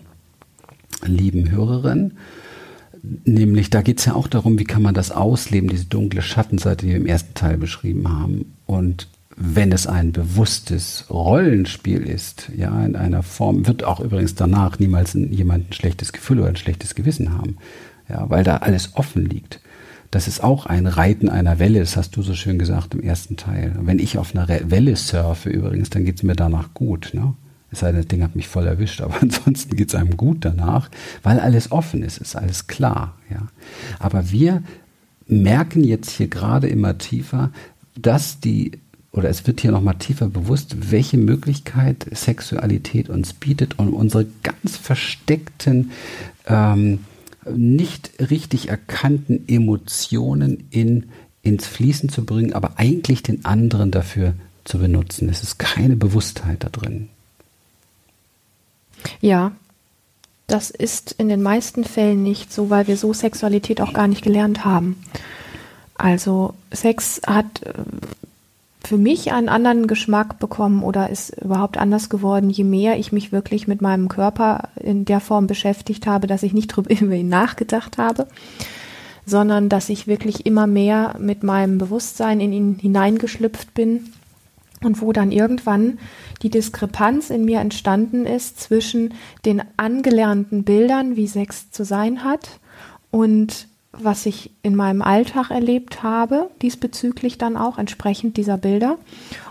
lieben 1.03 1.49
Hörerin. 1.49 2.13
Nämlich, 3.03 3.69
da 3.69 3.81
geht 3.81 3.99
es 3.99 4.05
ja 4.05 4.13
auch 4.13 4.27
darum, 4.27 4.59
wie 4.59 4.63
kann 4.63 4.81
man 4.81 4.93
das 4.93 5.11
ausleben, 5.11 5.69
diese 5.69 5.85
dunkle 5.85 6.21
Schattenseite, 6.21 6.85
die 6.85 6.91
wir 6.91 6.99
im 6.99 7.07
ersten 7.07 7.33
Teil 7.33 7.57
beschrieben 7.57 8.07
haben. 8.07 8.53
Und 8.67 9.07
wenn 9.35 9.71
es 9.71 9.87
ein 9.87 10.11
bewusstes 10.11 11.05
Rollenspiel 11.09 12.03
ist, 12.03 12.51
ja, 12.55 12.85
in 12.85 12.95
einer 12.95 13.23
Form, 13.23 13.65
wird 13.65 13.83
auch 13.83 13.99
übrigens 13.99 14.35
danach 14.35 14.77
niemals 14.77 15.13
jemand 15.13 15.69
ein 15.69 15.73
schlechtes 15.73 16.13
Gefühl 16.13 16.39
oder 16.39 16.49
ein 16.49 16.57
schlechtes 16.57 16.93
Gewissen 16.93 17.33
haben, 17.33 17.57
ja, 18.07 18.29
weil 18.29 18.43
da 18.43 18.57
alles 18.57 18.95
offen 18.95 19.25
liegt. 19.25 19.61
Das 20.11 20.27
ist 20.27 20.43
auch 20.43 20.65
ein 20.65 20.85
Reiten 20.85 21.29
einer 21.29 21.57
Welle, 21.57 21.79
das 21.79 21.95
hast 21.95 22.17
du 22.17 22.21
so 22.21 22.35
schön 22.35 22.59
gesagt 22.59 22.93
im 22.93 23.01
ersten 23.01 23.37
Teil. 23.37 23.73
Wenn 23.81 23.97
ich 23.97 24.17
auf 24.17 24.35
einer 24.35 24.47
Welle 24.47 24.95
surfe 24.95 25.49
übrigens, 25.49 25.89
dann 25.89 26.03
geht 26.03 26.17
es 26.17 26.23
mir 26.23 26.35
danach 26.35 26.73
gut. 26.73 27.11
Ne? 27.13 27.33
Es 27.71 27.79
sei 27.79 27.87
denn, 27.87 28.01
das 28.01 28.07
Ding 28.07 28.21
hat 28.21 28.35
mich 28.35 28.47
voll 28.47 28.67
erwischt, 28.67 29.01
aber 29.01 29.15
ansonsten 29.21 29.75
geht 29.75 29.89
es 29.89 29.95
einem 29.95 30.17
gut 30.17 30.45
danach, 30.45 30.89
weil 31.23 31.39
alles 31.39 31.71
offen 31.71 32.03
ist, 32.03 32.17
ist 32.17 32.35
alles 32.35 32.67
klar. 32.67 33.15
Ja. 33.29 33.47
Aber 33.99 34.31
wir 34.31 34.61
merken 35.27 35.83
jetzt 35.83 36.11
hier 36.11 36.27
gerade 36.27 36.67
immer 36.67 36.97
tiefer, 36.97 37.51
dass 37.95 38.39
die, 38.39 38.73
oder 39.11 39.29
es 39.29 39.47
wird 39.47 39.61
hier 39.61 39.71
nochmal 39.71 39.97
tiefer 39.97 40.27
bewusst, 40.27 40.91
welche 40.91 41.17
Möglichkeit 41.17 42.05
Sexualität 42.11 43.09
uns 43.09 43.33
bietet, 43.33 43.79
um 43.79 43.93
unsere 43.93 44.27
ganz 44.43 44.77
versteckten, 44.77 45.91
ähm, 46.47 46.99
nicht 47.49 48.11
richtig 48.19 48.69
erkannten 48.69 49.47
Emotionen 49.47 50.65
in, 50.69 51.05
ins 51.41 51.65
Fließen 51.65 52.09
zu 52.09 52.23
bringen, 52.23 52.53
aber 52.53 52.77
eigentlich 52.77 53.23
den 53.23 53.45
anderen 53.45 53.89
dafür 53.91 54.35
zu 54.63 54.77
benutzen. 54.77 55.27
Es 55.29 55.41
ist 55.41 55.57
keine 55.57 55.95
Bewusstheit 55.95 56.63
da 56.63 56.69
drin. 56.69 57.09
Ja, 59.19 59.51
das 60.47 60.69
ist 60.69 61.13
in 61.17 61.29
den 61.29 61.41
meisten 61.41 61.83
Fällen 61.83 62.23
nicht 62.23 62.51
so, 62.51 62.69
weil 62.69 62.87
wir 62.87 62.97
so 62.97 63.13
Sexualität 63.13 63.79
auch 63.79 63.93
gar 63.93 64.07
nicht 64.07 64.23
gelernt 64.23 64.65
haben. 64.65 65.01
Also 65.95 66.53
Sex 66.71 67.21
hat 67.25 67.63
äh, 67.63 67.73
für 68.83 68.97
mich 68.97 69.31
einen 69.31 69.47
anderen 69.47 69.87
Geschmack 69.87 70.39
bekommen 70.39 70.83
oder 70.83 71.09
ist 71.09 71.41
überhaupt 71.41 71.77
anders 71.77 72.09
geworden, 72.09 72.49
je 72.49 72.63
mehr 72.63 72.97
ich 72.97 73.11
mich 73.11 73.31
wirklich 73.31 73.67
mit 73.67 73.81
meinem 73.81 74.09
Körper 74.09 74.69
in 74.75 75.05
der 75.05 75.19
Form 75.19 75.47
beschäftigt 75.47 76.07
habe, 76.07 76.27
dass 76.27 76.43
ich 76.43 76.53
nicht 76.53 76.67
drüber 76.67 76.89
über 76.99 77.13
ihn 77.13 77.29
nachgedacht 77.29 77.97
habe, 77.97 78.27
sondern 79.25 79.69
dass 79.69 79.89
ich 79.89 80.07
wirklich 80.07 80.45
immer 80.45 80.67
mehr 80.67 81.15
mit 81.19 81.43
meinem 81.43 81.77
Bewusstsein 81.77 82.41
in 82.41 82.51
ihn 82.51 82.77
hineingeschlüpft 82.81 83.73
bin 83.73 84.11
und 84.83 85.01
wo 85.01 85.13
dann 85.13 85.31
irgendwann 85.31 85.99
die 86.41 86.49
Diskrepanz 86.49 87.29
in 87.29 87.45
mir 87.45 87.59
entstanden 87.59 88.25
ist 88.25 88.59
zwischen 88.59 89.13
den 89.45 89.61
angelernten 89.77 90.63
Bildern, 90.63 91.15
wie 91.15 91.27
Sex 91.27 91.71
zu 91.71 91.83
sein 91.85 92.23
hat, 92.23 92.59
und 93.11 93.67
was 93.91 94.25
ich 94.25 94.51
in 94.63 94.75
meinem 94.75 95.01
Alltag 95.01 95.51
erlebt 95.51 96.01
habe, 96.01 96.49
diesbezüglich 96.61 97.37
dann 97.37 97.57
auch 97.57 97.77
entsprechend 97.77 98.37
dieser 98.37 98.57
Bilder 98.57 98.97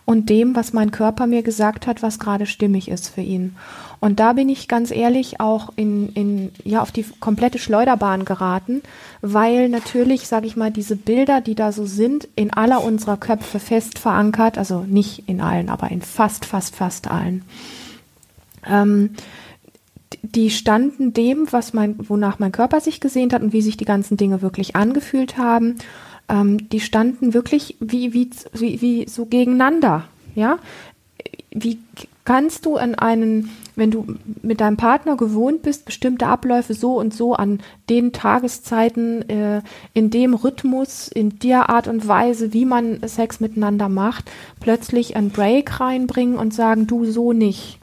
und 0.07 0.31
dem, 0.31 0.57
was 0.57 0.73
mein 0.73 0.91
Körper 0.91 1.27
mir 1.27 1.43
gesagt 1.43 1.87
hat, 1.87 2.03
was 2.03 2.19
gerade 2.19 2.47
stimmig 2.47 2.89
ist 2.89 3.11
für 3.11 3.21
ihn. 3.21 3.55
Und 4.01 4.19
da 4.19 4.33
bin 4.33 4.49
ich 4.49 4.67
ganz 4.67 4.91
ehrlich 4.91 5.41
auch 5.41 5.71
in, 5.77 6.09
in 6.15 6.53
ja 6.65 6.81
auf 6.81 6.91
die 6.91 7.05
komplette 7.21 7.59
Schleuderbahn 7.59 8.25
geraten, 8.25 8.83
weil 9.21 9.69
natürlich, 9.69 10.27
sage 10.27 10.47
ich 10.47 10.57
mal, 10.57 10.71
diese 10.71 10.97
Bilder, 10.97 11.43
die 11.43 11.55
da 11.55 11.71
so 11.71 11.85
sind, 11.85 12.27
in 12.35 12.51
aller 12.51 12.83
unserer 12.83 13.19
Köpfe 13.19 13.59
fest 13.59 13.99
verankert, 13.99 14.57
also 14.57 14.81
nicht 14.81 15.25
in 15.29 15.43
allen, 15.43 15.69
aber 15.69 15.91
in 15.91 16.01
fast, 16.01 16.47
fast, 16.47 16.75
fast 16.77 17.11
allen. 17.11 17.45
Ähm, 18.67 19.11
die 20.23 20.51
standen 20.51 21.13
dem, 21.13 21.47
was 21.51 21.73
mein, 21.73 21.97
wonach 21.99 22.39
mein 22.39 22.53
Körper 22.53 22.81
sich 22.81 23.01
gesehnt 23.01 23.33
hat 23.33 23.43
und 23.43 23.53
wie 23.53 23.63
sich 23.63 23.77
die 23.77 23.85
ganzen 23.85 24.17
Dinge 24.17 24.43
wirklich 24.43 24.77
angefühlt 24.77 25.37
haben, 25.37 25.77
ähm, 26.29 26.69
die 26.71 26.81
standen 26.81 27.35
wirklich 27.35 27.77
wie, 27.81 28.15
wie, 28.15 28.31
wie, 28.53 28.81
wie 28.81 29.09
so 29.09 29.27
gegeneinander. 29.27 30.05
Ja, 30.37 30.59
wie 31.51 31.79
kannst 32.25 32.67
du 32.67 32.77
an 32.77 32.95
einen, 32.95 33.51
wenn 33.77 33.91
du 33.91 34.07
mit 34.43 34.61
deinem 34.61 34.77
Partner 34.77 35.17
gewohnt 35.17 35.63
bist, 35.63 35.85
bestimmte 35.85 36.27
Abläufe 36.27 36.75
so 36.75 36.99
und 36.99 37.13
so 37.13 37.35
an 37.35 37.61
den 37.89 38.13
Tageszeiten, 38.13 39.29
äh, 39.29 39.63
in 39.95 40.11
dem 40.11 40.35
Rhythmus, 40.35 41.09
in 41.09 41.39
der 41.41 41.71
Art 41.71 41.89
und 41.89 42.07
Weise, 42.07 42.53
wie 42.53 42.65
man 42.65 43.01
Sex 43.07 43.41
miteinander 43.41 43.89
macht, 43.89 44.31
plötzlich 44.61 45.17
einen 45.17 45.31
Break 45.31 45.81
reinbringen 45.81 46.37
und 46.37 46.55
sagen, 46.55 46.87
du 46.87 47.05
so 47.05 47.33
nicht 47.33 47.81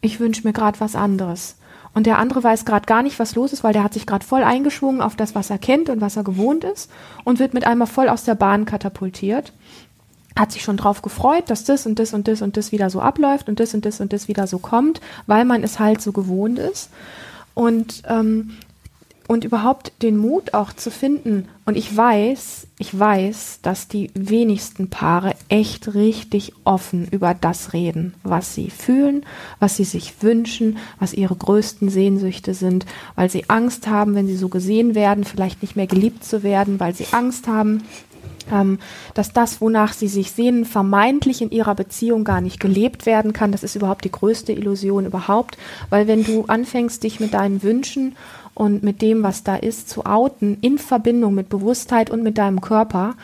ich 0.00 0.20
wünsche 0.20 0.46
mir 0.46 0.52
gerade 0.52 0.80
was 0.80 0.96
anderes. 0.96 1.56
Und 1.94 2.06
der 2.06 2.18
andere 2.18 2.44
weiß 2.44 2.64
gerade 2.64 2.86
gar 2.86 3.02
nicht, 3.02 3.18
was 3.18 3.34
los 3.34 3.52
ist, 3.52 3.64
weil 3.64 3.72
der 3.72 3.82
hat 3.82 3.94
sich 3.94 4.06
gerade 4.06 4.24
voll 4.24 4.44
eingeschwungen 4.44 5.00
auf 5.00 5.16
das, 5.16 5.34
was 5.34 5.50
er 5.50 5.58
kennt 5.58 5.90
und 5.90 6.00
was 6.00 6.16
er 6.16 6.22
gewohnt 6.22 6.64
ist 6.64 6.90
und 7.24 7.38
wird 7.38 7.54
mit 7.54 7.66
einmal 7.66 7.88
voll 7.88 8.08
aus 8.08 8.24
der 8.24 8.34
Bahn 8.34 8.66
katapultiert. 8.66 9.52
Hat 10.38 10.52
sich 10.52 10.62
schon 10.62 10.76
drauf 10.76 11.02
gefreut, 11.02 11.44
dass 11.48 11.64
das 11.64 11.86
und 11.86 11.98
das 11.98 12.12
und 12.12 12.28
das 12.28 12.42
und 12.42 12.56
das 12.56 12.72
wieder 12.72 12.90
so 12.90 13.00
abläuft 13.00 13.48
und 13.48 13.60
das 13.60 13.74
und 13.74 13.84
das 13.84 14.00
und 14.00 14.12
das 14.12 14.28
wieder 14.28 14.46
so 14.46 14.58
kommt, 14.58 15.00
weil 15.26 15.44
man 15.44 15.62
es 15.62 15.78
halt 15.78 16.00
so 16.00 16.12
gewohnt 16.12 16.58
ist. 16.58 16.90
Und 17.54 18.02
ähm, 18.06 18.50
und 19.28 19.44
überhaupt 19.44 19.92
den 20.00 20.16
Mut 20.16 20.54
auch 20.54 20.72
zu 20.72 20.90
finden. 20.90 21.48
Und 21.66 21.76
ich 21.76 21.94
weiß, 21.94 22.66
ich 22.78 22.98
weiß, 22.98 23.58
dass 23.60 23.86
die 23.86 24.10
wenigsten 24.14 24.88
Paare 24.88 25.34
echt 25.50 25.94
richtig 25.94 26.54
offen 26.64 27.06
über 27.10 27.34
das 27.34 27.74
reden, 27.74 28.14
was 28.22 28.54
sie 28.54 28.70
fühlen, 28.70 29.26
was 29.60 29.76
sie 29.76 29.84
sich 29.84 30.22
wünschen, 30.22 30.78
was 30.98 31.12
ihre 31.12 31.36
größten 31.36 31.90
Sehnsüchte 31.90 32.54
sind, 32.54 32.86
weil 33.16 33.28
sie 33.28 33.50
Angst 33.50 33.86
haben, 33.86 34.14
wenn 34.14 34.26
sie 34.26 34.36
so 34.36 34.48
gesehen 34.48 34.94
werden, 34.94 35.24
vielleicht 35.24 35.60
nicht 35.60 35.76
mehr 35.76 35.86
geliebt 35.86 36.24
zu 36.24 36.42
werden, 36.42 36.80
weil 36.80 36.94
sie 36.94 37.08
Angst 37.12 37.48
haben, 37.48 37.82
ähm, 38.52 38.78
dass 39.14 39.32
das, 39.32 39.60
wonach 39.60 39.92
sie 39.92 40.08
sich 40.08 40.32
sehnen, 40.32 40.64
vermeintlich 40.64 41.42
in 41.42 41.50
ihrer 41.50 41.74
Beziehung 41.74 42.24
gar 42.24 42.40
nicht 42.40 42.60
gelebt 42.60 43.06
werden 43.06 43.32
kann. 43.32 43.52
Das 43.52 43.62
ist 43.62 43.76
überhaupt 43.76 44.04
die 44.04 44.12
größte 44.12 44.52
Illusion 44.52 45.06
überhaupt, 45.06 45.58
weil 45.90 46.06
wenn 46.06 46.24
du 46.24 46.44
anfängst, 46.46 47.02
dich 47.02 47.20
mit 47.20 47.34
deinen 47.34 47.62
Wünschen 47.62 48.16
und 48.58 48.82
mit 48.82 49.02
dem, 49.02 49.22
was 49.22 49.44
da 49.44 49.54
ist, 49.54 49.88
zu 49.88 50.04
outen, 50.04 50.58
in 50.62 50.78
Verbindung 50.78 51.32
mit 51.32 51.48
Bewusstheit 51.48 52.10
und 52.10 52.24
mit 52.24 52.38
deinem 52.38 52.60
Körper, 52.60 53.14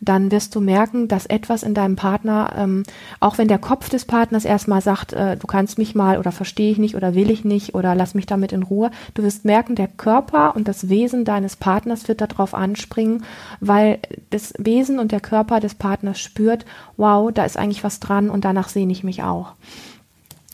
dann 0.00 0.30
wirst 0.30 0.54
du 0.54 0.60
merken, 0.60 1.08
dass 1.08 1.26
etwas 1.26 1.64
in 1.64 1.74
deinem 1.74 1.96
Partner, 1.96 2.52
ähm, 2.56 2.84
auch 3.18 3.36
wenn 3.36 3.48
der 3.48 3.58
Kopf 3.58 3.88
des 3.88 4.04
Partners 4.04 4.44
erstmal 4.44 4.82
sagt, 4.82 5.12
äh, 5.12 5.36
du 5.36 5.48
kannst 5.48 5.78
mich 5.78 5.96
mal 5.96 6.18
oder 6.18 6.30
verstehe 6.30 6.70
ich 6.70 6.78
nicht 6.78 6.94
oder 6.94 7.16
will 7.16 7.32
ich 7.32 7.44
nicht 7.44 7.74
oder 7.74 7.96
lass 7.96 8.14
mich 8.14 8.26
damit 8.26 8.52
in 8.52 8.62
Ruhe, 8.62 8.92
du 9.14 9.24
wirst 9.24 9.44
merken, 9.44 9.74
der 9.74 9.88
Körper 9.88 10.54
und 10.54 10.68
das 10.68 10.88
Wesen 10.88 11.24
deines 11.24 11.56
Partners 11.56 12.06
wird 12.06 12.20
darauf 12.20 12.54
anspringen, 12.54 13.24
weil 13.58 13.98
das 14.30 14.54
Wesen 14.58 15.00
und 15.00 15.10
der 15.10 15.20
Körper 15.20 15.58
des 15.58 15.74
Partners 15.74 16.20
spürt, 16.20 16.66
wow, 16.96 17.32
da 17.32 17.44
ist 17.44 17.56
eigentlich 17.56 17.82
was 17.82 17.98
dran 17.98 18.30
und 18.30 18.44
danach 18.44 18.68
sehne 18.68 18.92
ich 18.92 19.02
mich 19.02 19.24
auch. 19.24 19.54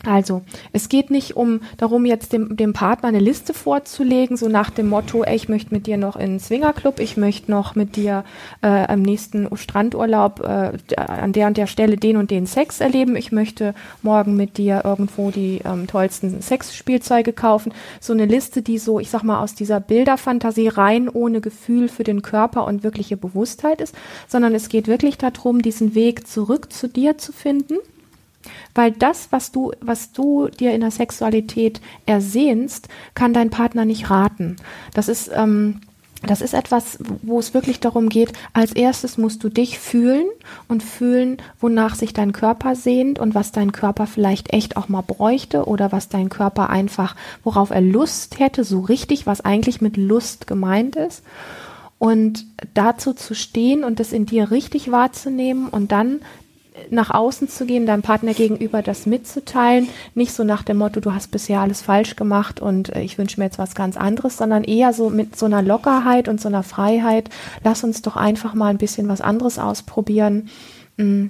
Also, 0.05 0.41
es 0.73 0.89
geht 0.89 1.11
nicht 1.11 1.35
um 1.35 1.61
darum, 1.77 2.05
jetzt 2.05 2.33
dem, 2.33 2.57
dem 2.57 2.73
Partner 2.73 3.09
eine 3.09 3.19
Liste 3.19 3.53
vorzulegen, 3.53 4.35
so 4.35 4.47
nach 4.47 4.71
dem 4.71 4.89
Motto, 4.89 5.23
ey, 5.23 5.35
ich 5.35 5.47
möchte 5.47 5.73
mit 5.73 5.85
dir 5.85 5.97
noch 5.97 6.15
in 6.15 6.31
den 6.31 6.39
Swingerclub, 6.39 6.99
ich 6.99 7.17
möchte 7.17 7.51
noch 7.51 7.75
mit 7.75 7.95
dir 7.95 8.23
äh, 8.63 8.67
am 8.67 9.03
nächsten 9.03 9.55
Strandurlaub 9.55 10.39
äh, 10.39 10.95
an 10.97 11.33
der 11.33 11.47
und 11.47 11.57
der 11.57 11.67
Stelle 11.67 11.97
den 11.97 12.17
und 12.17 12.31
den 12.31 12.47
Sex 12.47 12.81
erleben, 12.81 13.15
ich 13.15 13.31
möchte 13.31 13.75
morgen 14.01 14.35
mit 14.35 14.57
dir 14.57 14.81
irgendwo 14.83 15.29
die 15.29 15.61
ähm, 15.65 15.85
tollsten 15.85 16.41
Sexspielzeuge 16.41 17.33
kaufen. 17.33 17.71
So 17.99 18.13
eine 18.13 18.25
Liste, 18.25 18.63
die 18.63 18.79
so, 18.79 18.99
ich 18.99 19.09
sag 19.09 19.21
mal, 19.23 19.41
aus 19.41 19.53
dieser 19.53 19.79
Bilderfantasie 19.79 20.67
rein 20.67 21.09
ohne 21.09 21.41
Gefühl 21.41 21.89
für 21.89 22.03
den 22.03 22.23
Körper 22.23 22.65
und 22.65 22.83
wirkliche 22.83 23.17
Bewusstheit 23.17 23.81
ist, 23.81 23.95
sondern 24.27 24.55
es 24.55 24.69
geht 24.69 24.87
wirklich 24.87 25.19
darum, 25.19 25.61
diesen 25.61 25.93
Weg 25.93 26.27
zurück 26.27 26.73
zu 26.73 26.87
dir 26.87 27.19
zu 27.19 27.31
finden 27.31 27.75
weil 28.75 28.91
das, 28.91 29.31
was 29.31 29.51
du, 29.51 29.71
was 29.81 30.11
du 30.11 30.47
dir 30.47 30.73
in 30.73 30.81
der 30.81 30.91
Sexualität 30.91 31.81
ersehnst, 32.05 32.87
kann 33.15 33.33
dein 33.33 33.49
Partner 33.49 33.85
nicht 33.85 34.09
raten. 34.09 34.55
Das 34.93 35.07
ist, 35.07 35.31
ähm, 35.33 35.81
das 36.23 36.41
ist 36.41 36.53
etwas, 36.53 36.99
wo 37.23 37.39
es 37.39 37.55
wirklich 37.55 37.79
darum 37.79 38.07
geht, 38.07 38.33
als 38.53 38.73
erstes 38.73 39.17
musst 39.17 39.43
du 39.43 39.49
dich 39.49 39.79
fühlen 39.79 40.25
und 40.67 40.83
fühlen, 40.83 41.37
wonach 41.59 41.95
sich 41.95 42.13
dein 42.13 42.31
Körper 42.31 42.75
sehnt 42.75 43.17
und 43.17 43.33
was 43.33 43.51
dein 43.51 43.71
Körper 43.71 44.05
vielleicht 44.05 44.53
echt 44.53 44.77
auch 44.77 44.87
mal 44.87 45.01
bräuchte 45.01 45.65
oder 45.65 45.91
was 45.91 46.09
dein 46.09 46.29
Körper 46.29 46.69
einfach, 46.69 47.15
worauf 47.43 47.71
er 47.71 47.81
Lust 47.81 48.37
hätte, 48.37 48.63
so 48.63 48.81
richtig, 48.81 49.25
was 49.25 49.41
eigentlich 49.41 49.81
mit 49.81 49.97
Lust 49.97 50.45
gemeint 50.45 50.95
ist. 50.95 51.23
Und 51.97 52.45
dazu 52.73 53.13
zu 53.13 53.33
stehen 53.35 53.83
und 53.83 53.99
das 53.99 54.11
in 54.11 54.25
dir 54.25 54.51
richtig 54.51 54.91
wahrzunehmen 54.91 55.69
und 55.69 55.91
dann 55.91 56.21
nach 56.89 57.09
außen 57.11 57.47
zu 57.47 57.65
gehen, 57.65 57.85
deinem 57.85 58.01
Partner 58.01 58.33
gegenüber 58.33 58.81
das 58.81 59.05
mitzuteilen, 59.05 59.87
nicht 60.15 60.33
so 60.33 60.43
nach 60.43 60.63
dem 60.63 60.77
Motto, 60.77 60.99
du 60.99 61.13
hast 61.13 61.31
bisher 61.31 61.61
alles 61.61 61.81
falsch 61.81 62.15
gemacht 62.15 62.59
und 62.59 62.95
äh, 62.95 63.01
ich 63.01 63.17
wünsche 63.17 63.39
mir 63.39 63.45
jetzt 63.45 63.59
was 63.59 63.75
ganz 63.75 63.97
anderes, 63.97 64.37
sondern 64.37 64.63
eher 64.63 64.93
so 64.93 65.09
mit 65.09 65.37
so 65.37 65.45
einer 65.45 65.61
Lockerheit 65.61 66.27
und 66.27 66.41
so 66.41 66.47
einer 66.47 66.63
Freiheit, 66.63 67.29
lass 67.63 67.83
uns 67.83 68.01
doch 68.01 68.15
einfach 68.15 68.53
mal 68.53 68.69
ein 68.69 68.77
bisschen 68.77 69.07
was 69.07 69.21
anderes 69.21 69.59
ausprobieren. 69.59 70.49
Mm, 70.97 71.27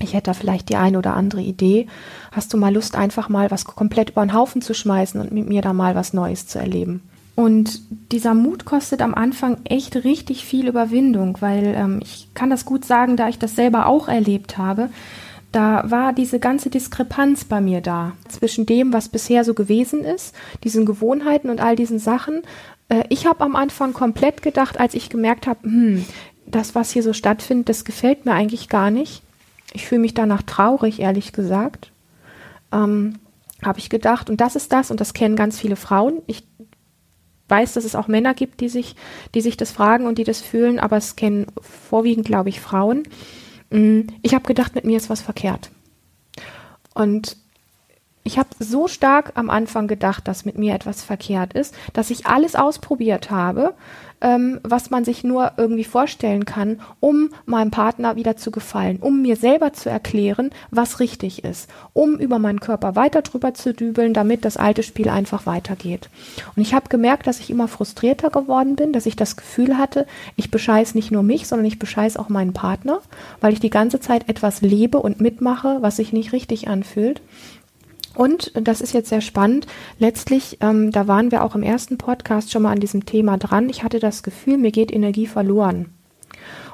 ich 0.00 0.14
hätte 0.14 0.30
da 0.30 0.34
vielleicht 0.34 0.68
die 0.68 0.76
eine 0.76 0.98
oder 0.98 1.14
andere 1.14 1.40
Idee. 1.40 1.88
Hast 2.30 2.52
du 2.52 2.56
mal 2.56 2.72
Lust, 2.72 2.94
einfach 2.94 3.28
mal 3.28 3.50
was 3.50 3.64
komplett 3.64 4.10
über 4.10 4.24
den 4.24 4.32
Haufen 4.32 4.62
zu 4.62 4.74
schmeißen 4.74 5.20
und 5.20 5.32
mit 5.32 5.48
mir 5.48 5.62
da 5.62 5.72
mal 5.72 5.94
was 5.94 6.12
Neues 6.12 6.46
zu 6.46 6.58
erleben? 6.58 7.02
Und 7.38 7.82
dieser 8.10 8.34
Mut 8.34 8.64
kostet 8.64 9.00
am 9.00 9.14
Anfang 9.14 9.58
echt 9.62 9.94
richtig 10.02 10.44
viel 10.44 10.66
Überwindung, 10.66 11.36
weil 11.38 11.66
ähm, 11.66 12.00
ich 12.02 12.26
kann 12.34 12.50
das 12.50 12.64
gut 12.64 12.84
sagen, 12.84 13.16
da 13.16 13.28
ich 13.28 13.38
das 13.38 13.54
selber 13.54 13.86
auch 13.86 14.08
erlebt 14.08 14.58
habe. 14.58 14.90
Da 15.52 15.88
war 15.88 16.12
diese 16.12 16.40
ganze 16.40 16.68
Diskrepanz 16.68 17.44
bei 17.44 17.60
mir 17.60 17.80
da 17.80 18.14
zwischen 18.26 18.66
dem, 18.66 18.92
was 18.92 19.08
bisher 19.08 19.44
so 19.44 19.54
gewesen 19.54 20.00
ist, 20.04 20.34
diesen 20.64 20.84
Gewohnheiten 20.84 21.48
und 21.48 21.60
all 21.60 21.76
diesen 21.76 22.00
Sachen. 22.00 22.42
Äh, 22.88 23.04
ich 23.08 23.24
habe 23.24 23.44
am 23.44 23.54
Anfang 23.54 23.92
komplett 23.92 24.42
gedacht, 24.42 24.80
als 24.80 24.94
ich 24.94 25.08
gemerkt 25.08 25.46
habe, 25.46 25.62
hm, 25.62 26.04
das, 26.44 26.74
was 26.74 26.90
hier 26.90 27.04
so 27.04 27.12
stattfindet, 27.12 27.68
das 27.68 27.84
gefällt 27.84 28.26
mir 28.26 28.32
eigentlich 28.32 28.68
gar 28.68 28.90
nicht. 28.90 29.22
Ich 29.74 29.86
fühle 29.86 30.00
mich 30.00 30.14
danach 30.14 30.42
traurig, 30.42 30.98
ehrlich 30.98 31.32
gesagt. 31.32 31.92
Ähm, 32.72 33.20
habe 33.62 33.78
ich 33.78 33.90
gedacht, 33.90 34.28
und 34.28 34.40
das 34.40 34.56
ist 34.56 34.72
das, 34.72 34.90
und 34.90 34.98
das 35.00 35.14
kennen 35.14 35.36
ganz 35.36 35.60
viele 35.60 35.76
Frauen. 35.76 36.20
Ich 36.26 36.47
weiß, 37.48 37.74
dass 37.74 37.84
es 37.84 37.94
auch 37.94 38.08
Männer 38.08 38.34
gibt, 38.34 38.60
die 38.60 38.68
sich, 38.68 38.94
die 39.34 39.40
sich 39.40 39.56
das 39.56 39.70
fragen 39.70 40.06
und 40.06 40.18
die 40.18 40.24
das 40.24 40.40
fühlen, 40.40 40.78
aber 40.78 40.96
es 40.96 41.16
kennen 41.16 41.46
vorwiegend, 41.60 42.26
glaube 42.26 42.48
ich, 42.48 42.60
Frauen. 42.60 43.04
Mm, 43.70 44.02
ich 44.22 44.34
habe 44.34 44.46
gedacht, 44.46 44.74
mit 44.74 44.84
mir 44.84 44.96
ist 44.96 45.10
was 45.10 45.20
verkehrt. 45.20 45.70
Und 46.94 47.36
ich 48.28 48.38
habe 48.38 48.50
so 48.58 48.88
stark 48.88 49.32
am 49.36 49.48
Anfang 49.48 49.88
gedacht, 49.88 50.28
dass 50.28 50.44
mit 50.44 50.58
mir 50.58 50.74
etwas 50.74 51.02
verkehrt 51.02 51.54
ist, 51.54 51.74
dass 51.94 52.10
ich 52.10 52.26
alles 52.26 52.56
ausprobiert 52.56 53.30
habe, 53.30 53.72
ähm, 54.20 54.60
was 54.62 54.90
man 54.90 55.02
sich 55.02 55.24
nur 55.24 55.52
irgendwie 55.56 55.84
vorstellen 55.84 56.44
kann, 56.44 56.80
um 57.00 57.30
meinem 57.46 57.70
Partner 57.70 58.16
wieder 58.16 58.36
zu 58.36 58.50
gefallen, 58.50 58.98
um 59.00 59.22
mir 59.22 59.36
selber 59.36 59.72
zu 59.72 59.88
erklären, 59.88 60.50
was 60.70 61.00
richtig 61.00 61.42
ist, 61.42 61.70
um 61.94 62.16
über 62.18 62.38
meinen 62.38 62.60
Körper 62.60 62.96
weiter 62.96 63.22
drüber 63.22 63.54
zu 63.54 63.72
dübeln, 63.72 64.12
damit 64.12 64.44
das 64.44 64.58
alte 64.58 64.82
Spiel 64.82 65.08
einfach 65.08 65.46
weitergeht. 65.46 66.10
Und 66.54 66.60
ich 66.60 66.74
habe 66.74 66.90
gemerkt, 66.90 67.26
dass 67.26 67.40
ich 67.40 67.48
immer 67.48 67.66
frustrierter 67.66 68.28
geworden 68.28 68.76
bin, 68.76 68.92
dass 68.92 69.06
ich 69.06 69.16
das 69.16 69.36
Gefühl 69.36 69.78
hatte, 69.78 70.06
ich 70.36 70.50
bescheiß 70.50 70.94
nicht 70.94 71.10
nur 71.10 71.22
mich, 71.22 71.48
sondern 71.48 71.66
ich 71.66 71.78
bescheiß 71.78 72.18
auch 72.18 72.28
meinen 72.28 72.52
Partner, 72.52 73.00
weil 73.40 73.54
ich 73.54 73.60
die 73.60 73.70
ganze 73.70 74.00
Zeit 74.00 74.28
etwas 74.28 74.60
lebe 74.60 74.98
und 74.98 75.18
mitmache, 75.18 75.78
was 75.80 75.96
sich 75.96 76.12
nicht 76.12 76.32
richtig 76.32 76.68
anfühlt. 76.68 77.22
Und 78.18 78.50
das 78.54 78.80
ist 78.80 78.94
jetzt 78.94 79.10
sehr 79.10 79.20
spannend. 79.20 79.68
Letztlich, 80.00 80.58
ähm, 80.60 80.90
da 80.90 81.06
waren 81.06 81.30
wir 81.30 81.44
auch 81.44 81.54
im 81.54 81.62
ersten 81.62 81.98
Podcast 81.98 82.50
schon 82.50 82.62
mal 82.62 82.72
an 82.72 82.80
diesem 82.80 83.06
Thema 83.06 83.38
dran. 83.38 83.68
Ich 83.68 83.84
hatte 83.84 84.00
das 84.00 84.24
Gefühl, 84.24 84.58
mir 84.58 84.72
geht 84.72 84.90
Energie 84.90 85.28
verloren. 85.28 85.86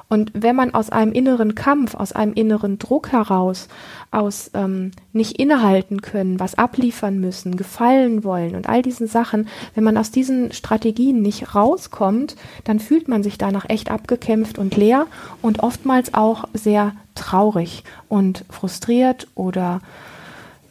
Und 0.09 0.31
wenn 0.33 0.55
man 0.55 0.73
aus 0.73 0.89
einem 0.89 1.11
inneren 1.11 1.53
Kampf, 1.53 1.93
aus 1.93 2.13
einem 2.13 2.33
inneren 2.33 2.79
Druck 2.79 3.11
heraus, 3.11 3.67
aus 4.09 4.49
ähm, 4.55 4.89
nicht 5.13 5.39
innehalten 5.39 6.01
können, 6.01 6.39
was 6.39 6.55
abliefern 6.55 7.19
müssen, 7.19 7.57
gefallen 7.57 8.23
wollen 8.23 8.55
und 8.55 8.67
all 8.67 8.81
diesen 8.81 9.05
Sachen, 9.05 9.47
wenn 9.75 9.83
man 9.83 9.97
aus 9.97 10.09
diesen 10.09 10.51
Strategien 10.51 11.21
nicht 11.21 11.53
rauskommt, 11.53 12.37
dann 12.63 12.79
fühlt 12.79 13.07
man 13.07 13.21
sich 13.21 13.37
danach 13.37 13.69
echt 13.69 13.91
abgekämpft 13.91 14.57
und 14.57 14.75
leer 14.75 15.05
und 15.43 15.59
oftmals 15.59 16.15
auch 16.15 16.45
sehr 16.55 16.93
traurig 17.13 17.83
und 18.09 18.45
frustriert 18.49 19.27
oder 19.35 19.81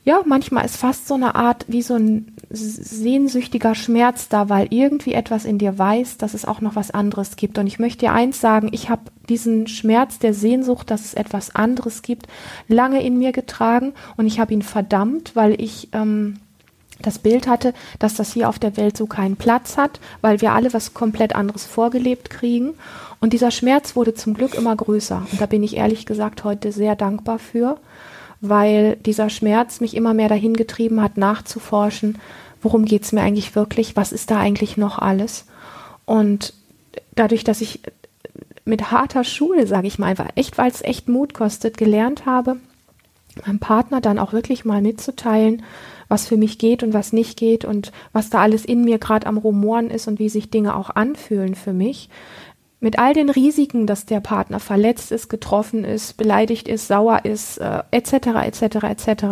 ja, 0.04 0.20
manchmal 0.26 0.66
ist 0.66 0.76
fast 0.76 1.08
so 1.08 1.14
eine 1.14 1.34
Art 1.34 1.64
wie 1.66 1.80
so 1.80 1.94
ein 1.94 2.34
sehnsüchtiger 2.50 3.75
Schmerz 3.75 4.28
da, 4.28 4.50
weil 4.50 4.66
irgendwie 4.68 5.14
etwas 5.14 5.46
in 5.46 5.56
dir 5.56 5.78
weiß, 5.78 6.18
dass 6.18 6.34
es 6.34 6.44
auch 6.44 6.61
noch 6.61 6.76
was 6.76 6.90
anderes 6.90 7.37
gibt. 7.37 7.56
Und 7.56 7.66
ich 7.66 7.78
möchte 7.78 8.00
dir 8.00 8.12
eins 8.12 8.38
sagen, 8.38 8.68
ich 8.73 8.90
habe 8.90 9.02
diesen 9.30 9.66
Schmerz 9.66 10.18
der 10.18 10.34
Sehnsucht, 10.34 10.90
dass 10.90 11.06
es 11.06 11.14
etwas 11.14 11.54
anderes 11.54 12.02
gibt, 12.02 12.26
lange 12.68 13.02
in 13.02 13.18
mir 13.18 13.32
getragen 13.32 13.94
und 14.18 14.26
ich 14.26 14.38
habe 14.38 14.52
ihn 14.52 14.61
verdammt, 14.61 15.34
weil 15.34 15.58
ich 15.58 15.88
ähm, 15.92 16.37
das 17.00 17.18
Bild 17.18 17.46
hatte, 17.46 17.73
dass 17.99 18.14
das 18.14 18.32
hier 18.32 18.50
auf 18.50 18.58
der 18.58 18.76
Welt 18.76 18.99
so 18.99 19.06
keinen 19.06 19.37
Platz 19.37 19.78
hat, 19.78 20.00
weil 20.20 20.42
wir 20.42 20.52
alle 20.52 20.75
was 20.75 20.92
komplett 20.92 21.34
anderes 21.34 21.64
vorgelebt 21.64 22.28
kriegen. 22.28 22.75
Und 23.20 23.32
dieser 23.32 23.50
Schmerz 23.50 23.96
wurde 23.96 24.12
zum 24.12 24.34
Glück 24.34 24.54
immer 24.54 24.76
größer. 24.76 25.26
Und 25.32 25.40
da 25.40 25.46
bin 25.46 25.62
ich 25.62 25.78
ehrlich 25.78 26.04
gesagt 26.04 26.44
heute 26.44 26.73
sehr 26.73 26.94
dankbar 26.94 27.38
für 27.38 27.78
weil 28.48 28.96
dieser 28.96 29.30
Schmerz 29.30 29.80
mich 29.80 29.96
immer 29.96 30.14
mehr 30.14 30.28
dahin 30.28 30.54
getrieben 30.54 31.00
hat, 31.00 31.16
nachzuforschen, 31.16 32.18
worum 32.62 32.84
geht 32.84 33.04
es 33.04 33.12
mir 33.12 33.22
eigentlich 33.22 33.54
wirklich, 33.54 33.96
was 33.96 34.12
ist 34.12 34.30
da 34.30 34.38
eigentlich 34.38 34.76
noch 34.76 34.98
alles. 34.98 35.46
Und 36.06 36.54
dadurch, 37.14 37.44
dass 37.44 37.60
ich 37.60 37.80
mit 38.64 38.90
harter 38.90 39.24
Schule, 39.24 39.66
sage 39.66 39.86
ich 39.86 39.98
mal, 39.98 40.06
einfach 40.06 40.28
echt, 40.34 40.56
weil 40.58 40.70
es 40.70 40.82
echt 40.82 41.08
Mut 41.08 41.34
kostet, 41.34 41.76
gelernt 41.76 42.26
habe, 42.26 42.56
meinem 43.46 43.58
Partner 43.58 44.00
dann 44.00 44.18
auch 44.18 44.32
wirklich 44.32 44.64
mal 44.64 44.80
mitzuteilen, 44.80 45.62
was 46.08 46.26
für 46.26 46.36
mich 46.36 46.58
geht 46.58 46.82
und 46.82 46.94
was 46.94 47.12
nicht 47.12 47.36
geht 47.36 47.64
und 47.64 47.92
was 48.12 48.30
da 48.30 48.40
alles 48.40 48.64
in 48.64 48.84
mir 48.84 48.98
gerade 48.98 49.26
am 49.26 49.38
Rumoren 49.38 49.90
ist 49.90 50.06
und 50.06 50.18
wie 50.18 50.28
sich 50.28 50.50
Dinge 50.50 50.76
auch 50.76 50.90
anfühlen 50.90 51.54
für 51.54 51.72
mich, 51.72 52.08
mit 52.84 52.98
all 52.98 53.14
den 53.14 53.30
Risiken, 53.30 53.86
dass 53.86 54.04
der 54.04 54.20
Partner 54.20 54.60
verletzt 54.60 55.10
ist, 55.10 55.30
getroffen 55.30 55.84
ist, 55.84 56.18
beleidigt 56.18 56.68
ist, 56.68 56.86
sauer 56.86 57.24
ist, 57.24 57.58
etc., 57.90 58.12
etc., 58.44 58.62
etc., 58.84 59.24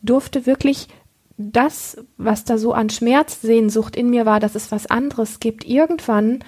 durfte 0.00 0.46
wirklich 0.46 0.88
das, 1.36 1.98
was 2.16 2.44
da 2.44 2.56
so 2.56 2.72
an 2.72 2.88
Schmerzsehnsucht 2.88 3.94
in 3.94 4.08
mir 4.08 4.24
war, 4.24 4.40
dass 4.40 4.54
es 4.54 4.72
was 4.72 4.86
anderes 4.86 5.38
gibt, 5.38 5.66
irgendwann 5.66 6.42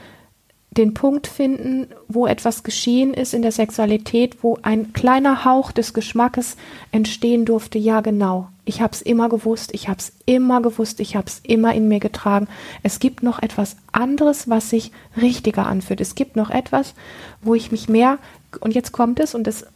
den 0.70 0.94
Punkt 0.94 1.26
finden, 1.26 1.88
wo 2.08 2.26
etwas 2.26 2.62
geschehen 2.62 3.12
ist 3.12 3.34
in 3.34 3.42
der 3.42 3.52
Sexualität, 3.52 4.42
wo 4.42 4.56
ein 4.62 4.94
kleiner 4.94 5.44
Hauch 5.44 5.72
des 5.72 5.92
Geschmackes 5.92 6.56
entstehen 6.90 7.44
durfte. 7.44 7.78
Ja, 7.78 8.00
genau. 8.00 8.48
Ich 8.70 8.80
habe 8.80 8.92
es 8.92 9.02
immer 9.02 9.28
gewusst, 9.28 9.74
ich 9.74 9.88
habe 9.88 9.98
es 9.98 10.12
immer 10.26 10.62
gewusst, 10.62 11.00
ich 11.00 11.16
habe 11.16 11.26
es 11.26 11.40
immer 11.42 11.74
in 11.74 11.88
mir 11.88 11.98
getragen. 11.98 12.46
Es 12.84 13.00
gibt 13.00 13.20
noch 13.24 13.42
etwas 13.42 13.74
anderes, 13.90 14.48
was 14.48 14.70
sich 14.70 14.92
richtiger 15.20 15.66
anfühlt. 15.66 16.00
Es 16.00 16.14
gibt 16.14 16.36
noch 16.36 16.50
etwas, 16.50 16.94
wo 17.42 17.56
ich 17.56 17.72
mich 17.72 17.88
mehr, 17.88 18.20
und 18.60 18.72
jetzt 18.72 18.92
kommt 18.92 19.18
es, 19.18 19.34
und 19.34 19.48
das 19.48 19.66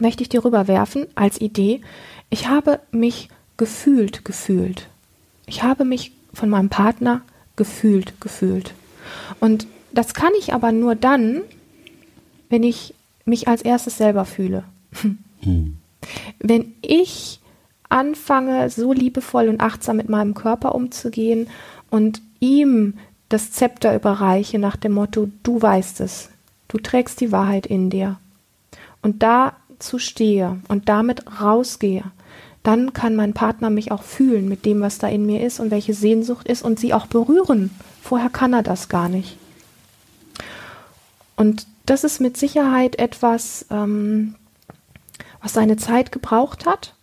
möchte 0.00 0.24
ich 0.24 0.28
dir 0.28 0.44
rüberwerfen 0.44 1.06
als 1.14 1.40
Idee, 1.40 1.82
ich 2.30 2.48
habe 2.48 2.80
mich 2.90 3.28
gefühlt, 3.56 4.24
gefühlt. 4.24 4.88
Ich 5.46 5.62
habe 5.62 5.84
mich 5.84 6.10
von 6.34 6.50
meinem 6.50 6.68
Partner 6.68 7.22
gefühlt, 7.54 8.20
gefühlt. 8.20 8.74
Und 9.38 9.68
das 9.92 10.14
kann 10.14 10.32
ich 10.36 10.52
aber 10.52 10.72
nur 10.72 10.96
dann, 10.96 11.42
wenn 12.48 12.64
ich 12.64 12.92
mich 13.24 13.46
als 13.46 13.62
erstes 13.62 13.98
selber 13.98 14.24
fühle. 14.24 14.64
Hm. 15.42 15.76
Wenn 16.40 16.74
ich 16.82 17.40
anfange, 17.90 18.70
so 18.70 18.92
liebevoll 18.92 19.48
und 19.48 19.60
achtsam 19.60 19.96
mit 19.96 20.08
meinem 20.08 20.34
Körper 20.34 20.74
umzugehen 20.74 21.48
und 21.90 22.22
ihm 22.38 22.94
das 23.28 23.52
Zepter 23.52 23.94
überreiche 23.94 24.58
nach 24.58 24.76
dem 24.76 24.92
Motto, 24.92 25.28
du 25.42 25.60
weißt 25.60 26.00
es, 26.00 26.30
du 26.68 26.78
trägst 26.78 27.20
die 27.20 27.32
Wahrheit 27.32 27.66
in 27.66 27.90
dir. 27.90 28.18
Und 29.02 29.22
dazu 29.22 29.98
stehe 29.98 30.58
und 30.68 30.88
damit 30.88 31.40
rausgehe, 31.40 32.04
dann 32.62 32.92
kann 32.92 33.16
mein 33.16 33.32
Partner 33.32 33.70
mich 33.70 33.90
auch 33.92 34.02
fühlen 34.02 34.48
mit 34.48 34.66
dem, 34.66 34.80
was 34.80 34.98
da 34.98 35.08
in 35.08 35.24
mir 35.26 35.44
ist 35.44 35.60
und 35.60 35.70
welche 35.70 35.94
Sehnsucht 35.94 36.46
ist 36.46 36.62
und 36.62 36.78
sie 36.78 36.92
auch 36.92 37.06
berühren. 37.06 37.70
Vorher 38.02 38.30
kann 38.30 38.52
er 38.52 38.62
das 38.62 38.88
gar 38.88 39.08
nicht. 39.08 39.36
Und 41.36 41.66
das 41.86 42.04
ist 42.04 42.20
mit 42.20 42.36
Sicherheit 42.36 42.98
etwas, 42.98 43.64
ähm, 43.70 44.34
was 45.40 45.54
seine 45.54 45.76
Zeit 45.76 46.12
gebraucht 46.12 46.66
hat 46.66 46.94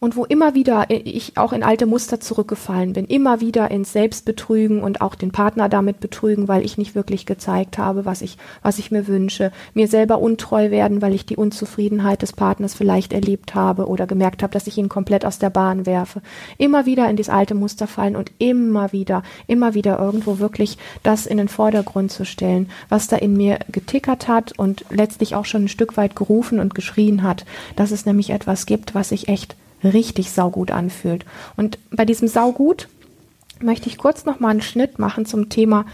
und 0.00 0.16
wo 0.16 0.24
immer 0.24 0.54
wieder 0.54 0.86
ich 0.88 1.36
auch 1.36 1.52
in 1.52 1.62
alte 1.62 1.86
Muster 1.86 2.20
zurückgefallen 2.20 2.92
bin, 2.92 3.06
immer 3.06 3.40
wieder 3.40 3.70
ins 3.70 3.92
Selbstbetrügen 3.92 4.82
und 4.82 5.00
auch 5.00 5.14
den 5.14 5.32
Partner 5.32 5.68
damit 5.68 6.00
betrügen, 6.00 6.48
weil 6.48 6.64
ich 6.64 6.78
nicht 6.78 6.94
wirklich 6.94 7.26
gezeigt 7.26 7.78
habe, 7.78 8.04
was 8.04 8.22
ich, 8.22 8.36
was 8.62 8.78
ich 8.78 8.90
mir 8.90 9.06
wünsche, 9.06 9.52
mir 9.72 9.88
selber 9.88 10.18
untreu 10.18 10.70
werden, 10.70 11.02
weil 11.02 11.14
ich 11.14 11.26
die 11.26 11.36
Unzufriedenheit 11.36 12.22
des 12.22 12.32
Partners 12.32 12.74
vielleicht 12.74 13.12
erlebt 13.12 13.54
habe 13.54 13.86
oder 13.86 14.06
gemerkt 14.06 14.42
habe, 14.42 14.52
dass 14.52 14.66
ich 14.66 14.78
ihn 14.78 14.88
komplett 14.88 15.24
aus 15.24 15.38
der 15.38 15.50
Bahn 15.50 15.86
werfe, 15.86 16.22
immer 16.58 16.86
wieder 16.86 17.08
in 17.08 17.16
dieses 17.16 17.32
alte 17.32 17.54
Muster 17.54 17.86
fallen 17.86 18.16
und 18.16 18.32
immer 18.38 18.92
wieder, 18.92 19.22
immer 19.46 19.74
wieder 19.74 19.98
irgendwo 19.98 20.38
wirklich 20.38 20.78
das 21.02 21.26
in 21.26 21.38
den 21.38 21.48
Vordergrund 21.48 22.12
zu 22.12 22.24
stellen, 22.24 22.68
was 22.88 23.08
da 23.08 23.16
in 23.16 23.36
mir 23.36 23.58
getickert 23.70 24.28
hat 24.28 24.58
und 24.58 24.84
letztlich 24.90 25.34
auch 25.34 25.44
schon 25.44 25.64
ein 25.64 25.68
Stück 25.68 25.96
weit 25.96 26.16
gerufen 26.16 26.60
und 26.60 26.74
geschrien 26.74 27.22
hat, 27.22 27.44
dass 27.76 27.90
es 27.90 28.06
nämlich 28.06 28.30
etwas 28.30 28.66
gibt, 28.66 28.94
was 28.94 29.12
ich 29.12 29.28
echt 29.28 29.56
richtig 29.84 30.30
saugut 30.30 30.70
anfühlt. 30.70 31.24
Und 31.56 31.78
bei 31.90 32.04
diesem 32.04 32.28
saugut 32.28 32.88
möchte 33.60 33.88
ich 33.88 33.98
kurz 33.98 34.24
noch 34.24 34.40
mal 34.40 34.50
einen 34.50 34.62
Schnitt 34.62 34.98
machen 34.98 35.26
zum 35.26 35.48
Thema 35.48 35.86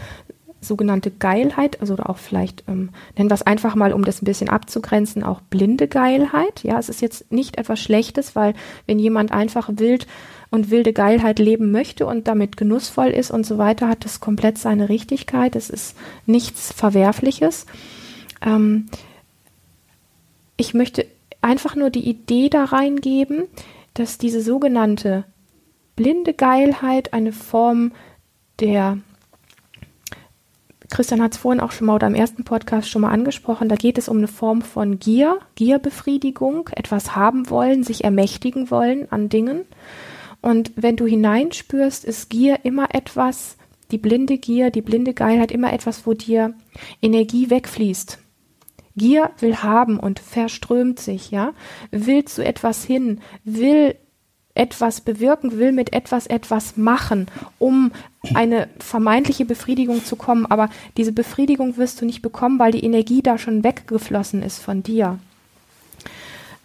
sogenannte 0.61 1.09
Geilheit, 1.09 1.81
also 1.81 1.95
auch 1.97 2.17
vielleicht 2.17 2.63
ähm, 2.67 2.89
nennen 3.17 3.29
wir 3.29 3.33
es 3.33 3.41
einfach 3.41 3.73
mal, 3.73 3.93
um 3.93 4.05
das 4.05 4.21
ein 4.21 4.25
bisschen 4.25 4.49
abzugrenzen, 4.49 5.23
auch 5.23 5.41
blinde 5.41 5.87
Geilheit. 5.87 6.63
Ja, 6.63 6.77
es 6.77 6.87
ist 6.87 7.01
jetzt 7.01 7.31
nicht 7.31 7.57
etwas 7.57 7.79
Schlechtes, 7.79 8.35
weil 8.35 8.53
wenn 8.85 8.99
jemand 8.99 9.31
einfach 9.31 9.69
wild 9.73 10.05
und 10.51 10.69
wilde 10.69 10.93
Geilheit 10.93 11.39
leben 11.39 11.71
möchte 11.71 12.05
und 12.05 12.27
damit 12.27 12.57
genussvoll 12.57 13.07
ist 13.07 13.31
und 13.31 13.45
so 13.45 13.57
weiter, 13.57 13.87
hat 13.87 14.05
das 14.05 14.19
komplett 14.19 14.59
seine 14.59 14.87
Richtigkeit. 14.87 15.55
Es 15.55 15.71
ist 15.71 15.97
nichts 16.27 16.71
Verwerfliches. 16.71 17.65
Ähm, 18.45 18.85
ich 20.57 20.75
möchte 20.75 21.07
einfach 21.41 21.75
nur 21.75 21.89
die 21.89 22.07
Idee 22.07 22.49
da 22.49 22.65
reingeben, 22.65 23.45
dass 23.93 24.17
diese 24.17 24.41
sogenannte 24.41 25.25
blinde 25.95 26.33
Geilheit 26.33 27.13
eine 27.13 27.31
Form 27.31 27.91
der 28.59 28.97
Christian 30.91 31.21
hat 31.21 31.31
es 31.31 31.37
vorhin 31.37 31.61
auch 31.61 31.71
schon 31.71 31.87
mal 31.87 31.95
oder 31.95 32.07
im 32.07 32.15
ersten 32.15 32.43
Podcast 32.43 32.89
schon 32.89 33.01
mal 33.01 33.11
angesprochen, 33.11 33.69
da 33.69 33.75
geht 33.75 33.97
es 33.97 34.09
um 34.09 34.17
eine 34.17 34.27
Form 34.27 34.61
von 34.61 34.99
Gier, 34.99 35.39
Gierbefriedigung, 35.55 36.69
etwas 36.75 37.15
haben 37.15 37.49
wollen, 37.49 37.83
sich 37.83 38.03
ermächtigen 38.03 38.69
wollen 38.69 39.09
an 39.09 39.29
Dingen. 39.29 39.61
Und 40.41 40.73
wenn 40.75 40.97
du 40.97 41.05
hineinspürst, 41.05 42.03
ist 42.03 42.29
Gier 42.29 42.59
immer 42.63 42.93
etwas, 42.93 43.55
die 43.91 43.97
blinde 43.97 44.37
Gier, 44.37 44.69
die 44.69 44.81
blinde 44.81 45.13
Geilheit 45.13 45.51
immer 45.51 45.71
etwas, 45.71 46.05
wo 46.05 46.13
dir 46.13 46.53
Energie 47.01 47.49
wegfließt. 47.49 48.19
Gier 48.95 49.31
will 49.39 49.57
haben 49.57 49.99
und 49.99 50.19
verströmt 50.19 50.99
sich, 50.99 51.31
ja, 51.31 51.53
will 51.91 52.25
zu 52.25 52.43
etwas 52.43 52.83
hin, 52.83 53.21
will 53.43 53.95
etwas 54.53 55.01
bewirken, 55.01 55.57
will 55.57 55.71
mit 55.71 55.93
etwas 55.93 56.27
etwas 56.27 56.75
machen, 56.77 57.27
um 57.57 57.91
eine 58.33 58.67
vermeintliche 58.79 59.45
Befriedigung 59.45 60.03
zu 60.03 60.15
kommen. 60.15 60.45
Aber 60.45 60.69
diese 60.97 61.13
Befriedigung 61.13 61.77
wirst 61.77 62.01
du 62.01 62.05
nicht 62.05 62.21
bekommen, 62.21 62.59
weil 62.59 62.71
die 62.71 62.83
Energie 62.83 63.21
da 63.21 63.37
schon 63.37 63.63
weggeflossen 63.63 64.43
ist 64.43 64.59
von 64.59 64.83
dir. 64.83 65.19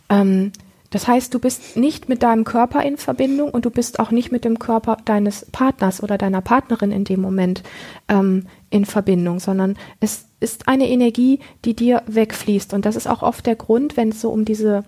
Ähm, 0.09 0.53
das 0.91 1.09
heißt, 1.09 1.35
du 1.35 1.39
bist 1.39 1.77
nicht 1.77 2.09
mit 2.09 2.23
deinem 2.23 2.45
Körper 2.45 2.83
in 2.83 2.97
Verbindung 2.97 3.51
und 3.51 3.65
du 3.65 3.71
bist 3.71 3.99
auch 3.99 4.11
nicht 4.11 4.33
mit 4.33 4.45
dem 4.45 4.59
Körper 4.59 4.97
deines 5.05 5.45
Partners 5.47 6.03
oder 6.03 6.17
deiner 6.17 6.41
Partnerin 6.41 6.93
in 6.93 7.05
dem 7.05 7.21
Moment 7.21 7.62
ähm, 8.09 8.47
in 8.71 8.85
Verbindung, 8.85 9.41
sondern 9.41 9.77
es 10.01 10.26
ist 10.40 10.68
eine 10.68 10.88
Energie, 10.88 11.40
die 11.64 11.75
dir 11.75 12.03
wegfließt. 12.07 12.75
Und 12.75 12.85
das 12.85 12.96
ist 12.96 13.07
auch 13.07 13.22
oft 13.22 13.46
der 13.46 13.57
Grund, 13.57 13.96
wenn 13.96 14.11
es 14.11 14.20
so 14.20 14.31
um 14.31 14.44
diese 14.44 14.85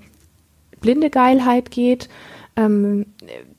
blinde 0.81 1.11
Geilheit 1.11 1.71
geht, 1.71 2.09
ähm, 2.57 3.07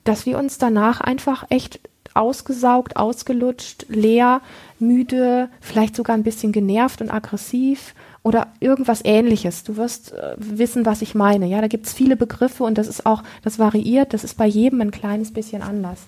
dass 0.03 0.25
wir 0.25 0.37
uns 0.37 0.57
danach 0.57 1.01
einfach 1.01 1.45
echt 1.49 1.79
ausgesaugt, 2.13 2.95
ausgelutscht, 2.95 3.85
leer, 3.87 4.41
müde, 4.79 5.49
vielleicht 5.61 5.95
sogar 5.95 6.15
ein 6.15 6.23
bisschen 6.23 6.51
genervt 6.51 7.01
und 7.01 7.11
aggressiv 7.11 7.93
oder 8.23 8.47
irgendwas 8.59 9.01
ähnliches. 9.03 9.63
Du 9.63 9.77
wirst 9.77 10.13
äh, 10.13 10.35
wissen, 10.37 10.85
was 10.85 11.01
ich 11.01 11.15
meine. 11.15 11.47
Ja, 11.47 11.61
da 11.61 11.67
gibt 11.67 11.85
es 11.85 11.93
viele 11.93 12.15
Begriffe 12.15 12.63
und 12.63 12.77
das 12.77 12.87
ist 12.87 13.05
auch, 13.05 13.23
das 13.43 13.59
variiert, 13.59 14.13
das 14.13 14.23
ist 14.23 14.37
bei 14.37 14.45
jedem 14.45 14.81
ein 14.81 14.91
kleines 14.91 15.31
bisschen 15.31 15.61
anders. 15.61 15.99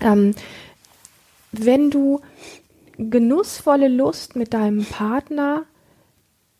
Ähm, 0.00 0.34
wenn 1.52 1.90
du 1.90 2.20
genussvolle 2.98 3.88
Lust 3.88 4.36
mit 4.36 4.54
deinem 4.54 4.84
Partner 4.84 5.64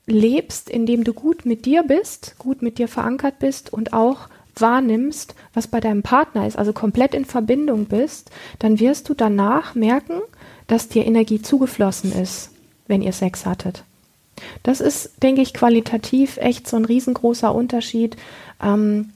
lebst, 0.06 0.68
indem 0.68 1.04
du 1.04 1.12
gut 1.12 1.46
mit 1.46 1.64
dir 1.64 1.82
bist, 1.82 2.36
gut 2.38 2.62
mit 2.62 2.78
dir 2.78 2.88
verankert 2.88 3.38
bist 3.38 3.72
und 3.72 3.92
auch 3.92 4.28
wahrnimmst, 4.56 5.34
was 5.54 5.66
bei 5.66 5.80
deinem 5.80 6.02
Partner 6.02 6.46
ist, 6.46 6.56
also 6.58 6.72
komplett 6.72 7.14
in 7.14 7.24
Verbindung 7.24 7.86
bist, 7.86 8.30
dann 8.58 8.80
wirst 8.80 9.08
du 9.08 9.14
danach 9.14 9.74
merken, 9.74 10.20
dass 10.66 10.88
dir 10.88 11.06
Energie 11.06 11.40
zugeflossen 11.40 12.12
ist, 12.12 12.50
wenn 12.86 13.02
ihr 13.02 13.12
Sex 13.12 13.46
hattet. 13.46 13.84
Das 14.62 14.80
ist, 14.80 15.22
denke 15.22 15.40
ich, 15.40 15.54
qualitativ 15.54 16.36
echt 16.38 16.68
so 16.68 16.76
ein 16.76 16.84
riesengroßer 16.84 17.54
Unterschied. 17.54 18.16
Ähm, 18.62 19.11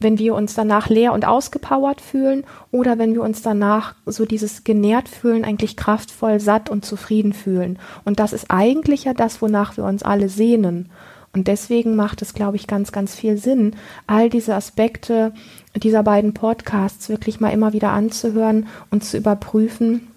wenn 0.00 0.18
wir 0.18 0.34
uns 0.34 0.54
danach 0.54 0.88
leer 0.88 1.12
und 1.12 1.26
ausgepowert 1.26 2.00
fühlen 2.00 2.44
oder 2.72 2.98
wenn 2.98 3.14
wir 3.14 3.22
uns 3.22 3.42
danach 3.42 3.94
so 4.06 4.24
dieses 4.24 4.64
genährt 4.64 5.08
fühlen, 5.08 5.44
eigentlich 5.44 5.76
kraftvoll, 5.76 6.40
satt 6.40 6.70
und 6.70 6.84
zufrieden 6.84 7.32
fühlen. 7.32 7.78
Und 8.04 8.18
das 8.18 8.32
ist 8.32 8.46
eigentlich 8.48 9.04
ja 9.04 9.14
das, 9.14 9.40
wonach 9.42 9.76
wir 9.76 9.84
uns 9.84 10.02
alle 10.02 10.28
sehnen. 10.28 10.90
Und 11.32 11.46
deswegen 11.46 11.94
macht 11.94 12.22
es, 12.22 12.34
glaube 12.34 12.56
ich, 12.56 12.66
ganz, 12.66 12.90
ganz 12.90 13.14
viel 13.14 13.36
Sinn, 13.36 13.76
all 14.08 14.30
diese 14.30 14.54
Aspekte 14.54 15.32
dieser 15.76 16.02
beiden 16.02 16.34
Podcasts 16.34 17.08
wirklich 17.08 17.38
mal 17.38 17.50
immer 17.50 17.72
wieder 17.72 17.90
anzuhören 17.90 18.66
und 18.90 19.04
zu 19.04 19.16
überprüfen, 19.16 20.09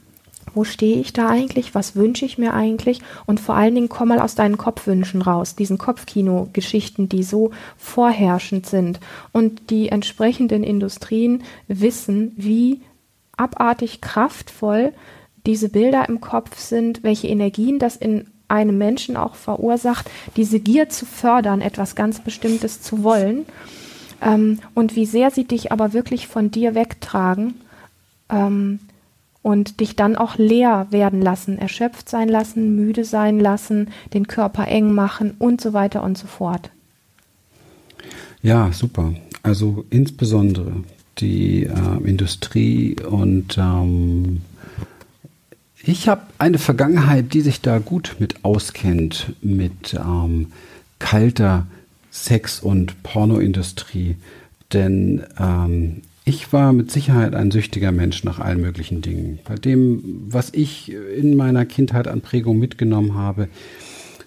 wo 0.54 0.64
stehe 0.64 1.00
ich 1.00 1.14
da 1.14 1.30
eigentlich, 1.30 1.76
was 1.76 1.96
wünsche 1.96 2.26
ich 2.26 2.38
mir 2.38 2.54
eigentlich 2.54 3.02
und 3.26 3.40
vor 3.40 3.56
allen 3.56 3.76
Dingen 3.76 3.90
komm 3.90 4.10
mal 4.10 4.20
aus 4.20 4.36
deinen 4.36 4.58
Kopfwünschen 4.58 5.22
raus, 5.22 5.56
diesen 5.56 5.78
Kopfkino-Geschichten, 5.78 7.10
die 7.10 7.24
so 7.24 7.52
vorherrschend 7.78 8.66
sind 8.66 9.00
und 9.32 9.70
die 9.70 9.90
entsprechenden 9.90 10.64
Industrien 10.64 11.44
wissen, 11.68 12.34
wie 12.36 12.82
abartig 13.38 14.02
kraftvoll 14.02 14.94
diese 15.46 15.70
Bilder 15.70 16.08
im 16.08 16.22
Kopf 16.22 16.60
sind, 16.60 17.04
welche 17.04 17.28
Energien 17.28 17.80
das 17.80 17.96
in 17.96 18.28
einem 18.48 18.78
Menschen 18.78 19.18
auch 19.18 19.36
verursacht, 19.36 20.10
diese 20.36 20.60
Gier 20.60 20.90
zu 20.90 21.06
fördern, 21.06 21.62
etwas 21.62 21.96
ganz 21.96 22.20
Bestimmtes 22.20 22.82
zu 22.82 23.04
wollen 23.04 23.46
ähm, 24.22 24.60
und 24.74 24.96
wie 24.96 25.06
sehr 25.06 25.32
sie 25.32 25.46
dich 25.46 25.72
aber 25.72 25.94
wirklich 25.94 26.28
von 26.28 26.52
dir 26.52 26.76
wegtragen. 26.76 27.56
Und 29.44 29.82
dich 29.82 29.96
dann 29.96 30.16
auch 30.16 30.38
leer 30.38 30.88
werden 30.90 31.22
lassen, 31.22 31.60
erschöpft 31.60 32.10
sein 32.10 32.30
lassen, 32.30 32.76
müde 32.76 33.04
sein 33.04 33.40
lassen, 33.40 33.90
den 34.14 34.28
Körper 34.28 34.68
eng 34.68 34.94
machen 34.94 35.36
und 35.38 35.62
so 35.62 35.74
weiter 35.74 36.02
und 36.02 36.18
so 36.18 36.28
fort. 36.28 36.72
Ja, 38.42 38.72
super. 38.72 39.14
Also 39.44 39.86
insbesondere 39.90 40.84
die 41.20 41.66
äh, 41.66 42.04
Industrie 42.04 42.96
und 43.02 43.58
ähm, 43.58 44.42
ich 45.86 46.08
habe 46.08 46.22
eine 46.38 46.60
Vergangenheit, 46.60 47.34
die 47.34 47.42
sich 47.42 47.60
da 47.60 47.80
gut 47.80 48.16
mit 48.20 48.46
auskennt, 48.46 49.34
mit 49.42 49.94
ähm, 49.94 50.54
kalter 51.00 51.68
Sex- 52.10 52.62
und 52.62 53.04
Pornoindustrie. 53.04 54.16
Denn 54.72 55.24
ähm, 55.38 56.02
ich 56.26 56.54
war 56.54 56.74
mit 56.74 56.92
Sicherheit 56.92 57.36
ein 57.36 57.52
süchtiger 57.52 57.92
Mensch 57.92 58.24
nach 58.24 58.40
allen 58.40 58.62
möglichen 58.62 59.02
Dingen. 59.02 59.40
Bei 59.46 59.56
dem, 59.56 60.24
was 60.28 60.52
ich 60.54 60.92
in 60.92 61.36
meiner 61.36 61.66
Kindheit 61.66 62.08
an 62.08 62.22
Prägung 62.22 62.60
mitgenommen 62.60 63.16
habe, 63.16 63.50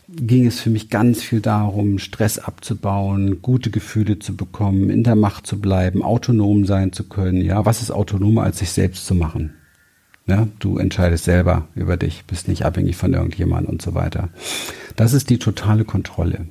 ging 0.09 0.46
es 0.46 0.61
für 0.61 0.70
mich 0.70 0.88
ganz 0.88 1.22
viel 1.22 1.40
darum, 1.40 1.98
Stress 1.98 2.38
abzubauen, 2.38 3.42
gute 3.42 3.70
Gefühle 3.70 4.18
zu 4.18 4.37
bekommen, 4.37 4.90
in 4.90 5.02
der 5.02 5.16
Macht 5.16 5.46
zu 5.46 5.61
bleiben, 5.61 6.02
autonom 6.02 6.64
sein 6.64 6.92
zu 6.92 7.04
können. 7.04 7.42
Ja, 7.42 7.64
was 7.64 7.82
ist 7.82 7.90
autonomer 7.90 8.42
als 8.42 8.59
sich 8.59 8.70
selbst 8.70 9.06
zu 9.06 9.14
machen? 9.14 9.54
Ja, 10.26 10.48
du 10.59 10.78
entscheidest 10.78 11.24
selber 11.24 11.68
über 11.74 11.96
dich, 11.96 12.24
bist 12.26 12.48
nicht 12.48 12.64
abhängig 12.64 12.96
von 12.96 13.14
irgendjemandem 13.14 13.72
und 13.72 13.82
so 13.82 13.94
weiter. 13.94 14.28
Das 14.96 15.12
ist 15.12 15.30
die 15.30 15.38
totale 15.38 15.85
Kontrolle. 15.85 16.46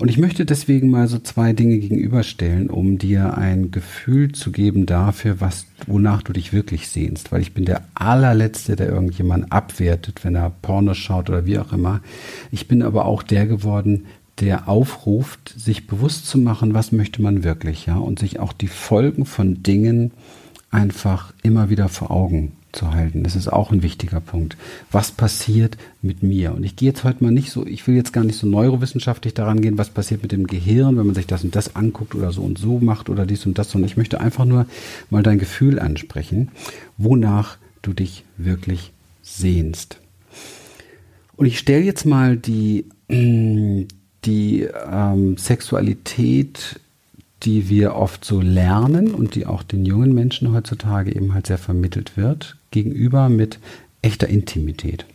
Und 0.00 0.08
ich 0.08 0.16
möchte 0.16 0.46
deswegen 0.46 0.88
mal 0.88 1.08
so 1.08 1.18
zwei 1.18 1.52
Dinge 1.52 1.76
gegenüberstellen, 1.76 2.70
um 2.70 2.96
dir 2.96 3.36
ein 3.36 3.70
Gefühl 3.70 4.32
zu 4.32 4.50
geben 4.50 4.86
dafür, 4.86 5.42
was, 5.42 5.66
wonach 5.86 6.22
du 6.22 6.32
dich 6.32 6.54
wirklich 6.54 6.88
sehnst. 6.88 7.32
Weil 7.32 7.42
ich 7.42 7.52
bin 7.52 7.66
der 7.66 7.82
allerletzte, 7.92 8.76
der 8.76 8.88
irgendjemanden 8.88 9.52
abwertet, 9.52 10.24
wenn 10.24 10.36
er 10.36 10.54
Porno 10.62 10.94
schaut 10.94 11.28
oder 11.28 11.44
wie 11.44 11.58
auch 11.58 11.74
immer. 11.74 12.00
Ich 12.50 12.66
bin 12.66 12.82
aber 12.82 13.04
auch 13.04 13.22
der 13.22 13.46
geworden, 13.46 14.06
der 14.40 14.70
aufruft, 14.70 15.52
sich 15.54 15.86
bewusst 15.86 16.26
zu 16.26 16.38
machen, 16.38 16.72
was 16.72 16.92
möchte 16.92 17.20
man 17.20 17.44
wirklich, 17.44 17.84
ja, 17.84 17.98
und 17.98 18.20
sich 18.20 18.40
auch 18.40 18.54
die 18.54 18.68
Folgen 18.68 19.26
von 19.26 19.62
Dingen 19.62 20.12
einfach 20.70 21.34
immer 21.42 21.68
wieder 21.68 21.90
vor 21.90 22.10
Augen 22.10 22.52
zu 22.72 22.92
halten. 22.92 23.22
Das 23.22 23.36
ist 23.36 23.48
auch 23.48 23.72
ein 23.72 23.82
wichtiger 23.82 24.20
Punkt. 24.20 24.56
Was 24.90 25.10
passiert 25.10 25.76
mit 26.02 26.22
mir? 26.22 26.54
Und 26.54 26.64
ich 26.64 26.76
gehe 26.76 26.88
jetzt 26.88 27.04
heute 27.04 27.22
mal 27.24 27.32
nicht 27.32 27.50
so, 27.50 27.66
ich 27.66 27.86
will 27.86 27.96
jetzt 27.96 28.12
gar 28.12 28.24
nicht 28.24 28.38
so 28.38 28.46
neurowissenschaftlich 28.46 29.34
daran 29.34 29.60
gehen, 29.60 29.78
was 29.78 29.90
passiert 29.90 30.22
mit 30.22 30.32
dem 30.32 30.46
Gehirn, 30.46 30.96
wenn 30.96 31.06
man 31.06 31.14
sich 31.14 31.26
das 31.26 31.44
und 31.44 31.56
das 31.56 31.76
anguckt 31.76 32.14
oder 32.14 32.32
so 32.32 32.42
und 32.42 32.58
so 32.58 32.78
macht 32.78 33.08
oder 33.08 33.26
dies 33.26 33.46
und 33.46 33.58
das, 33.58 33.70
sondern 33.70 33.88
ich 33.88 33.96
möchte 33.96 34.20
einfach 34.20 34.44
nur 34.44 34.66
mal 35.10 35.22
dein 35.22 35.38
Gefühl 35.38 35.78
ansprechen, 35.78 36.50
wonach 36.96 37.58
du 37.82 37.92
dich 37.92 38.24
wirklich 38.36 38.92
sehnst. 39.22 39.98
Und 41.36 41.46
ich 41.46 41.58
stelle 41.58 41.84
jetzt 41.84 42.04
mal 42.04 42.36
die, 42.36 42.84
die 43.08 44.68
ähm, 44.90 45.36
Sexualität 45.38 46.80
die 47.42 47.68
wir 47.68 47.94
oft 47.94 48.24
so 48.24 48.40
lernen 48.40 49.14
und 49.14 49.34
die 49.34 49.46
auch 49.46 49.62
den 49.62 49.86
jungen 49.86 50.12
Menschen 50.12 50.52
heutzutage 50.52 51.14
eben 51.14 51.34
halt 51.34 51.46
sehr 51.46 51.58
vermittelt 51.58 52.16
wird, 52.16 52.56
gegenüber 52.70 53.28
mit 53.28 53.58
echter 54.02 54.28
Intimität. 54.28 55.06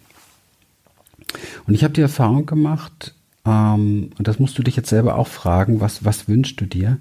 Und 1.67 1.73
ich 1.73 1.83
habe 1.83 1.93
die 1.93 2.01
Erfahrung 2.01 2.45
gemacht, 2.45 3.13
ähm, 3.45 4.11
und 4.17 4.27
das 4.27 4.39
musst 4.39 4.57
du 4.57 4.63
dich 4.63 4.75
jetzt 4.75 4.89
selber 4.89 5.17
auch 5.17 5.27
fragen, 5.27 5.81
was, 5.81 6.05
was 6.05 6.27
wünschst 6.27 6.59
du 6.59 6.65
dir, 6.65 6.97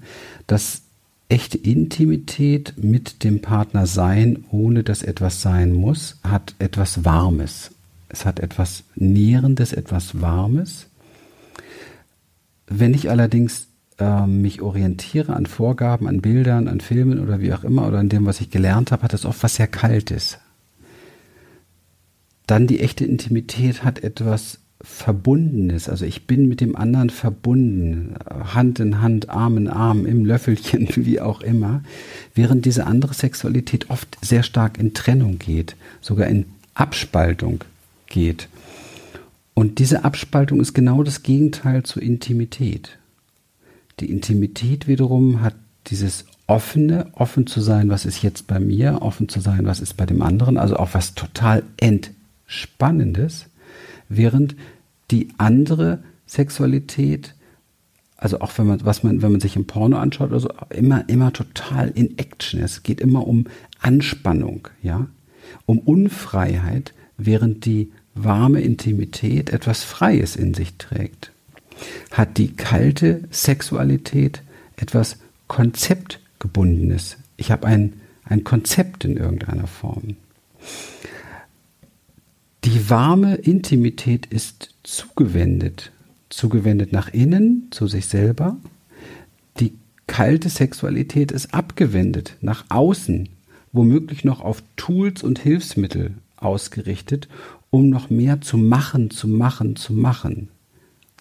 dass 0.47 0.83
echte 1.27 1.57
Intimität 1.57 2.73
mit 2.77 3.23
dem 3.23 3.41
Partner 3.41 3.87
sein, 3.87 4.45
ohne 4.51 4.83
dass 4.83 5.01
etwas 5.01 5.41
sein 5.41 5.73
muss, 5.73 6.19
hat 6.23 6.53
etwas 6.59 7.03
Warmes. 7.03 7.71
Es 8.09 8.25
hat 8.25 8.39
etwas 8.39 8.83
Nährendes, 8.95 9.73
etwas 9.73 10.21
Warmes. 10.21 10.87
Wenn 12.67 12.93
ich 12.93 13.09
allerdings 13.09 13.67
äh, 13.99 14.27
mich 14.27 14.61
orientiere 14.61 15.33
an 15.33 15.45
Vorgaben, 15.45 16.07
an 16.07 16.21
Bildern, 16.21 16.67
an 16.67 16.81
Filmen 16.81 17.19
oder 17.19 17.39
wie 17.39 17.53
auch 17.53 17.63
immer 17.63 17.87
oder 17.87 17.99
an 17.99 18.09
dem, 18.09 18.25
was 18.25 18.41
ich 18.41 18.49
gelernt 18.49 18.91
habe, 18.91 19.03
hat 19.03 19.13
das 19.13 19.25
oft 19.25 19.41
was 19.43 19.55
sehr 19.55 19.67
Kaltes. 19.67 20.37
Dann 22.47 22.67
die 22.67 22.79
echte 22.79 23.05
Intimität 23.05 23.83
hat 23.83 24.03
etwas 24.03 24.59
Verbundenes. 24.81 25.89
Also 25.89 26.05
ich 26.05 26.27
bin 26.27 26.47
mit 26.47 26.61
dem 26.61 26.75
anderen 26.75 27.09
verbunden, 27.09 28.15
Hand 28.53 28.79
in 28.79 29.01
Hand, 29.01 29.29
Arm 29.29 29.57
in 29.57 29.67
Arm, 29.67 30.05
im 30.05 30.25
Löffelchen, 30.25 30.89
wie 30.95 31.19
auch 31.19 31.41
immer, 31.41 31.81
während 32.33 32.65
diese 32.65 32.85
andere 32.85 33.13
Sexualität 33.13 33.89
oft 33.89 34.17
sehr 34.21 34.43
stark 34.43 34.77
in 34.77 34.93
Trennung 34.93 35.39
geht, 35.39 35.75
sogar 36.01 36.27
in 36.27 36.45
Abspaltung 36.73 37.63
geht. 38.07 38.49
Und 39.53 39.79
diese 39.79 40.03
Abspaltung 40.03 40.59
ist 40.59 40.73
genau 40.73 41.01
das 41.01 41.23
Gegenteil 41.23 41.83
zur 41.83 42.03
Intimität. 42.03 42.97
Die 43.99 44.11
Intimität 44.11 44.87
wiederum 44.87 45.41
hat 45.41 45.55
dieses 45.87 46.25
offene, 46.47 47.07
offen 47.13 47.47
zu 47.47 47.61
sein, 47.61 47.89
was 47.89 48.05
ist 48.05 48.21
jetzt 48.21 48.47
bei 48.47 48.59
mir, 48.59 49.01
offen 49.01 49.29
zu 49.29 49.39
sein, 49.39 49.65
was 49.65 49.79
ist 49.79 49.95
bei 49.95 50.05
dem 50.05 50.21
anderen, 50.21 50.57
also 50.57 50.77
auch 50.77 50.93
was 50.93 51.15
total 51.15 51.63
entspannendes, 51.77 53.47
während 54.09 54.55
die 55.11 55.29
andere 55.37 56.03
Sexualität, 56.27 57.35
also 58.17 58.41
auch 58.41 58.57
wenn 58.57 58.67
man, 58.67 58.85
was 58.85 59.03
man, 59.03 59.21
wenn 59.21 59.31
man 59.31 59.41
sich 59.41 59.55
im 59.55 59.65
Porno 59.65 59.97
anschaut, 59.97 60.33
also 60.33 60.49
immer, 60.69 61.07
immer 61.09 61.33
total 61.33 61.89
in 61.89 62.17
Action 62.17 62.59
ist. 62.61 62.71
Es 62.71 62.83
geht 62.83 62.99
immer 62.99 63.25
um 63.27 63.45
Anspannung, 63.79 64.67
ja, 64.81 65.07
um 65.65 65.79
Unfreiheit, 65.79 66.93
während 67.17 67.65
die 67.65 67.91
warme 68.13 68.61
Intimität 68.61 69.51
etwas 69.51 69.83
Freies 69.83 70.35
in 70.35 70.53
sich 70.53 70.77
trägt 70.77 71.31
hat 72.11 72.37
die 72.37 72.53
kalte 72.53 73.23
Sexualität 73.31 74.41
etwas 74.77 75.17
Konzeptgebundenes. 75.47 77.17
Ich 77.37 77.51
habe 77.51 77.67
ein, 77.67 77.93
ein 78.23 78.43
Konzept 78.43 79.05
in 79.05 79.17
irgendeiner 79.17 79.67
Form. 79.67 80.15
Die 82.63 82.89
warme 82.89 83.35
Intimität 83.35 84.25
ist 84.25 84.73
zugewendet, 84.83 85.91
zugewendet 86.29 86.91
nach 86.91 87.13
innen, 87.13 87.67
zu 87.69 87.87
sich 87.87 88.07
selber. 88.07 88.57
Die 89.59 89.73
kalte 90.07 90.49
Sexualität 90.49 91.31
ist 91.31 91.53
abgewendet 91.53 92.37
nach 92.41 92.65
außen, 92.69 93.29
womöglich 93.71 94.23
noch 94.23 94.41
auf 94.41 94.63
Tools 94.77 95.21
und 95.21 95.37
Hilfsmittel 95.37 96.15
ausgerichtet, 96.37 97.27
um 97.69 97.89
noch 97.89 98.09
mehr 98.09 98.41
zu 98.41 98.57
machen, 98.57 99.11
zu 99.11 99.27
machen, 99.27 99.75
zu 99.75 99.93
machen. 99.93 100.49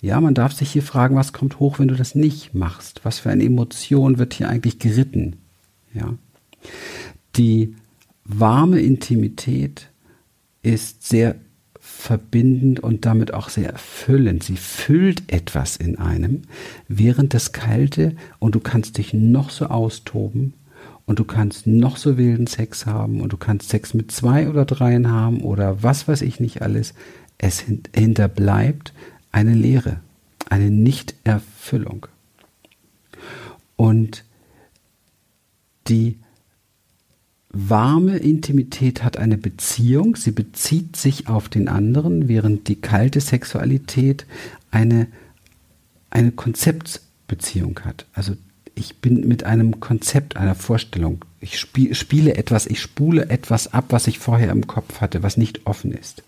Ja, 0.05 0.21
man 0.21 0.35
darf 0.35 0.53
sich 0.53 0.71
hier 0.71 0.83
fragen, 0.83 1.17
was 1.17 1.33
kommt 1.33 1.61
hoch, 1.61 1.79
wenn 1.79 1.88
du 1.88 1.95
das 1.95 2.14
nicht 2.14 2.53
machst? 2.53 3.01
Was 3.05 3.21
für 3.21 3.31
eine 3.31 3.43
Emotion 3.43 4.19
wird 4.19 4.35
hier 4.35 4.51
eigentlich 4.51 4.79
geritten? 4.79 5.37
Ja. 5.95 6.12
Die 7.37 7.75
warme 8.27 8.81
Intimität 8.81 9.88
ist 10.62 11.09
sehr 11.09 11.37
verbindend 11.81 12.81
und 12.81 13.07
damit 13.07 13.33
auch 13.33 13.49
sehr 13.49 13.71
erfüllend. 13.71 14.43
Sie 14.43 14.59
füllt 14.59 15.33
etwas 15.33 15.79
in 15.79 15.97
einem, 15.97 16.43
während 16.87 17.33
das 17.33 17.53
Kalte 17.53 18.14
und 18.38 18.55
du 18.55 18.61
kannst 18.61 18.99
dich 18.99 19.14
noch 19.14 19.49
so 19.49 19.69
austoben 19.69 20.53
und 21.07 21.19
du 21.19 21.25
kannst 21.25 21.67
noch 21.67 21.97
so 21.97 22.19
wilden 22.19 22.47
Sex 22.47 22.85
haben 22.85 23.23
und 23.23 23.33
du 23.33 23.38
kannst 23.38 23.71
Sex 23.71 23.95
mit 23.95 24.12
zwei 24.12 24.51
oder 24.51 24.67
dreien 24.67 25.11
haben 25.11 25.40
oder 25.40 25.83
was 25.83 26.07
weiß 26.07 26.21
ich 26.21 26.40
nicht 26.40 26.61
alles. 26.61 26.93
Es 27.38 27.64
hinterbleibt 27.95 28.93
eine 29.35 29.55
Leere, 29.55 29.99
eine 30.49 30.70
Nichterfüllung. 30.70 32.07
Und 33.75 34.25
die 35.88 36.20
warme 37.51 38.16
Intimität 38.16 39.03
hat 39.03 39.16
eine 39.16 39.37
Beziehung, 39.37 40.14
sie 40.14 40.31
bezieht 40.31 40.97
sich 40.97 41.27
auf 41.27 41.49
den 41.49 41.68
anderen, 41.68 42.29
während 42.29 42.68
die 42.68 42.81
kalte 42.81 43.20
Sexualität 43.20 44.25
eine, 44.70 45.09
eine 46.11 46.31
Konzeptbeziehung 46.31 47.81
hat. 47.85 48.07
Also 48.12 48.37
ich 48.77 48.99
bin 48.99 49.27
mit 49.27 49.42
einem 49.42 49.81
Konzept, 49.81 50.37
einer 50.37 50.55
Vorstellung. 50.55 51.25
Ich 51.40 51.59
spiel, 51.59 51.94
spiele 51.97 52.37
etwas, 52.37 52.66
ich 52.66 52.81
spule 52.81 53.31
etwas 53.31 53.73
ab, 53.73 53.87
was 53.88 54.07
ich 54.07 54.20
vorher 54.20 54.53
im 54.53 54.68
Kopf 54.68 55.01
hatte, 55.01 55.25
was 55.25 55.37
nicht 55.37 55.66
offen 55.66 55.92
ist. 55.92 56.23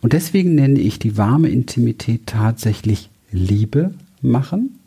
Und 0.00 0.12
deswegen 0.12 0.54
nenne 0.54 0.80
ich 0.80 0.98
die 0.98 1.16
warme 1.16 1.48
Intimität 1.48 2.26
tatsächlich 2.26 3.10
Liebe 3.30 3.92
machen 4.22 4.78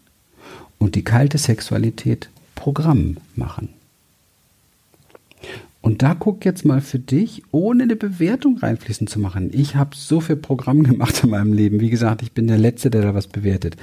und 0.77 0.95
die 0.95 1.03
kalte 1.03 1.37
Sexualität 1.37 2.29
Programm 2.55 3.17
machen. 3.35 3.69
Und 5.81 6.03
da 6.03 6.13
guck 6.13 6.45
jetzt 6.45 6.63
mal 6.63 6.79
für 6.79 6.99
dich, 6.99 7.41
ohne 7.49 7.83
eine 7.83 7.95
Bewertung 7.95 8.59
reinfließen 8.59 9.07
zu 9.07 9.19
machen. 9.19 9.49
Ich 9.51 9.75
habe 9.75 9.95
so 9.95 10.21
viel 10.21 10.35
Programm 10.35 10.83
gemacht 10.91 11.23
in 11.23 11.31
meinem 11.31 11.53
Leben. 11.53 11.79
Wie 11.79 11.89
gesagt, 11.89 12.21
ich 12.21 12.33
bin 12.33 12.47
der 12.47 12.59
Letzte, 12.59 12.91
der 12.91 13.01
da 13.01 13.15
was 13.15 13.25
bewertet. 13.25 13.77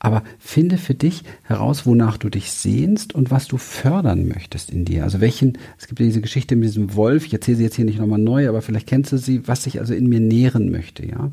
Aber 0.00 0.24
finde 0.40 0.78
für 0.78 0.94
dich 0.94 1.22
heraus, 1.42 1.86
wonach 1.86 2.16
du 2.16 2.28
dich 2.28 2.50
sehnst 2.50 3.14
und 3.14 3.30
was 3.30 3.46
du 3.46 3.56
fördern 3.56 4.26
möchtest 4.26 4.70
in 4.70 4.84
dir. 4.84 5.04
Also 5.04 5.20
welchen, 5.20 5.56
es 5.78 5.86
gibt 5.86 6.00
ja 6.00 6.06
diese 6.06 6.20
Geschichte 6.20 6.56
mit 6.56 6.68
diesem 6.68 6.96
Wolf, 6.96 7.26
ich 7.26 7.32
erzähle 7.32 7.58
sie 7.58 7.64
jetzt 7.64 7.76
hier 7.76 7.84
nicht 7.84 8.00
nochmal 8.00 8.18
neu, 8.18 8.48
aber 8.48 8.60
vielleicht 8.60 8.88
kennst 8.88 9.12
du 9.12 9.16
sie, 9.16 9.46
was 9.46 9.64
ich 9.66 9.78
also 9.78 9.94
in 9.94 10.08
mir 10.08 10.20
nähren 10.20 10.72
möchte, 10.72 11.06
ja. 11.06 11.30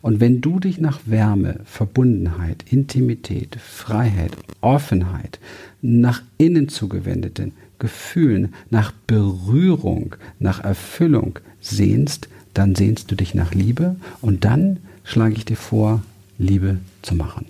Und 0.00 0.20
wenn 0.20 0.40
du 0.40 0.60
dich 0.60 0.80
nach 0.80 1.00
Wärme, 1.04 1.60
Verbundenheit, 1.64 2.64
Intimität, 2.70 3.56
Freiheit, 3.56 4.32
Offenheit, 4.62 5.38
nach 5.82 6.22
innen 6.38 6.68
zugewendeten 6.68 7.52
Gefühlen, 7.78 8.54
nach 8.70 8.92
Berührung, 9.06 10.16
nach 10.38 10.60
Erfüllung 10.62 11.38
sehnst, 11.60 12.28
dann 12.54 12.74
sehnst 12.74 13.10
du 13.10 13.14
dich 13.14 13.34
nach 13.34 13.54
Liebe 13.54 13.96
und 14.20 14.44
dann 14.44 14.78
schlage 15.04 15.34
ich 15.34 15.44
dir 15.44 15.56
vor, 15.56 16.02
Liebe 16.38 16.78
zu 17.02 17.14
machen. 17.14 17.46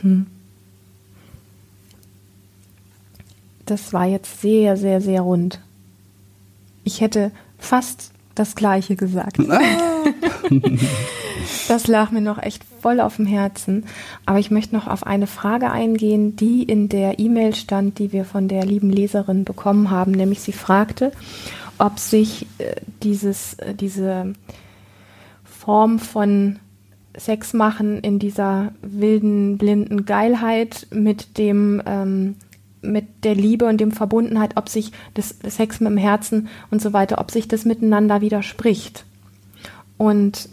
Hm. 0.00 0.26
Das 3.66 3.92
war 3.92 4.06
jetzt 4.06 4.40
sehr, 4.40 4.76
sehr, 4.76 5.00
sehr 5.00 5.20
rund. 5.20 5.60
Ich 6.84 7.00
hätte 7.00 7.32
fast 7.58 8.12
das 8.34 8.54
Gleiche 8.54 8.96
gesagt. 8.96 9.38
das 11.68 11.86
lag 11.86 12.10
mir 12.10 12.20
noch 12.20 12.42
echt 12.42 12.62
voll 12.80 13.00
auf 13.00 13.16
dem 13.16 13.26
Herzen. 13.26 13.84
Aber 14.26 14.38
ich 14.38 14.50
möchte 14.50 14.74
noch 14.74 14.86
auf 14.86 15.06
eine 15.06 15.26
Frage 15.26 15.70
eingehen, 15.70 16.36
die 16.36 16.62
in 16.62 16.88
der 16.88 17.18
E-Mail 17.18 17.54
stand, 17.54 17.98
die 17.98 18.12
wir 18.12 18.24
von 18.24 18.48
der 18.48 18.64
lieben 18.64 18.90
Leserin 18.90 19.44
bekommen 19.44 19.90
haben. 19.90 20.12
Nämlich 20.12 20.40
sie 20.40 20.52
fragte, 20.52 21.12
ob 21.78 21.98
sich 21.98 22.46
äh, 22.58 22.76
dieses, 23.02 23.54
äh, 23.54 23.74
diese 23.74 24.32
Form 25.44 25.98
von 25.98 26.58
Sex 27.16 27.52
machen 27.52 27.98
in 27.98 28.18
dieser 28.18 28.72
wilden, 28.80 29.58
blinden 29.58 30.04
Geilheit 30.04 30.86
mit 30.90 31.36
dem 31.38 31.82
ähm, 31.84 32.36
mit 32.80 33.24
der 33.24 33.34
Liebe 33.34 33.66
und 33.66 33.80
dem 33.80 33.92
Verbundenheit, 33.92 34.56
ob 34.56 34.68
sich 34.68 34.92
das, 35.14 35.34
Sex 35.44 35.80
mit 35.80 35.90
dem 35.90 35.96
Herzen 35.96 36.48
und 36.70 36.80
so 36.80 36.92
weiter, 36.92 37.18
ob 37.18 37.30
sich 37.30 37.48
das 37.48 37.64
miteinander 37.64 38.20
widerspricht. 38.20 39.04
Und 39.98 40.48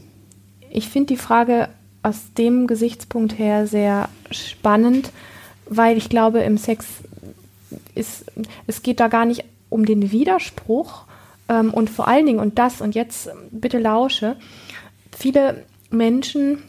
ich 0.69 0.89
finde 0.89 1.13
die 1.13 1.17
Frage 1.17 1.69
aus 2.03 2.33
dem 2.37 2.67
Gesichtspunkt 2.67 3.39
her 3.39 3.67
sehr 3.67 4.09
spannend, 4.31 5.11
weil 5.67 5.97
ich 5.97 6.09
glaube, 6.09 6.39
im 6.39 6.57
Sex 6.57 6.85
ist, 7.95 8.25
es 8.67 8.83
geht 8.83 8.99
da 8.99 9.07
gar 9.07 9.25
nicht 9.25 9.45
um 9.69 9.85
den 9.85 10.11
Widerspruch 10.11 11.05
ähm, 11.49 11.73
und 11.73 11.89
vor 11.89 12.07
allen 12.07 12.25
Dingen, 12.25 12.39
und 12.39 12.59
das, 12.59 12.81
und 12.81 12.95
jetzt 12.95 13.29
bitte 13.51 13.79
lausche, 13.79 14.35
viele 15.17 15.63
Menschen 15.89 16.63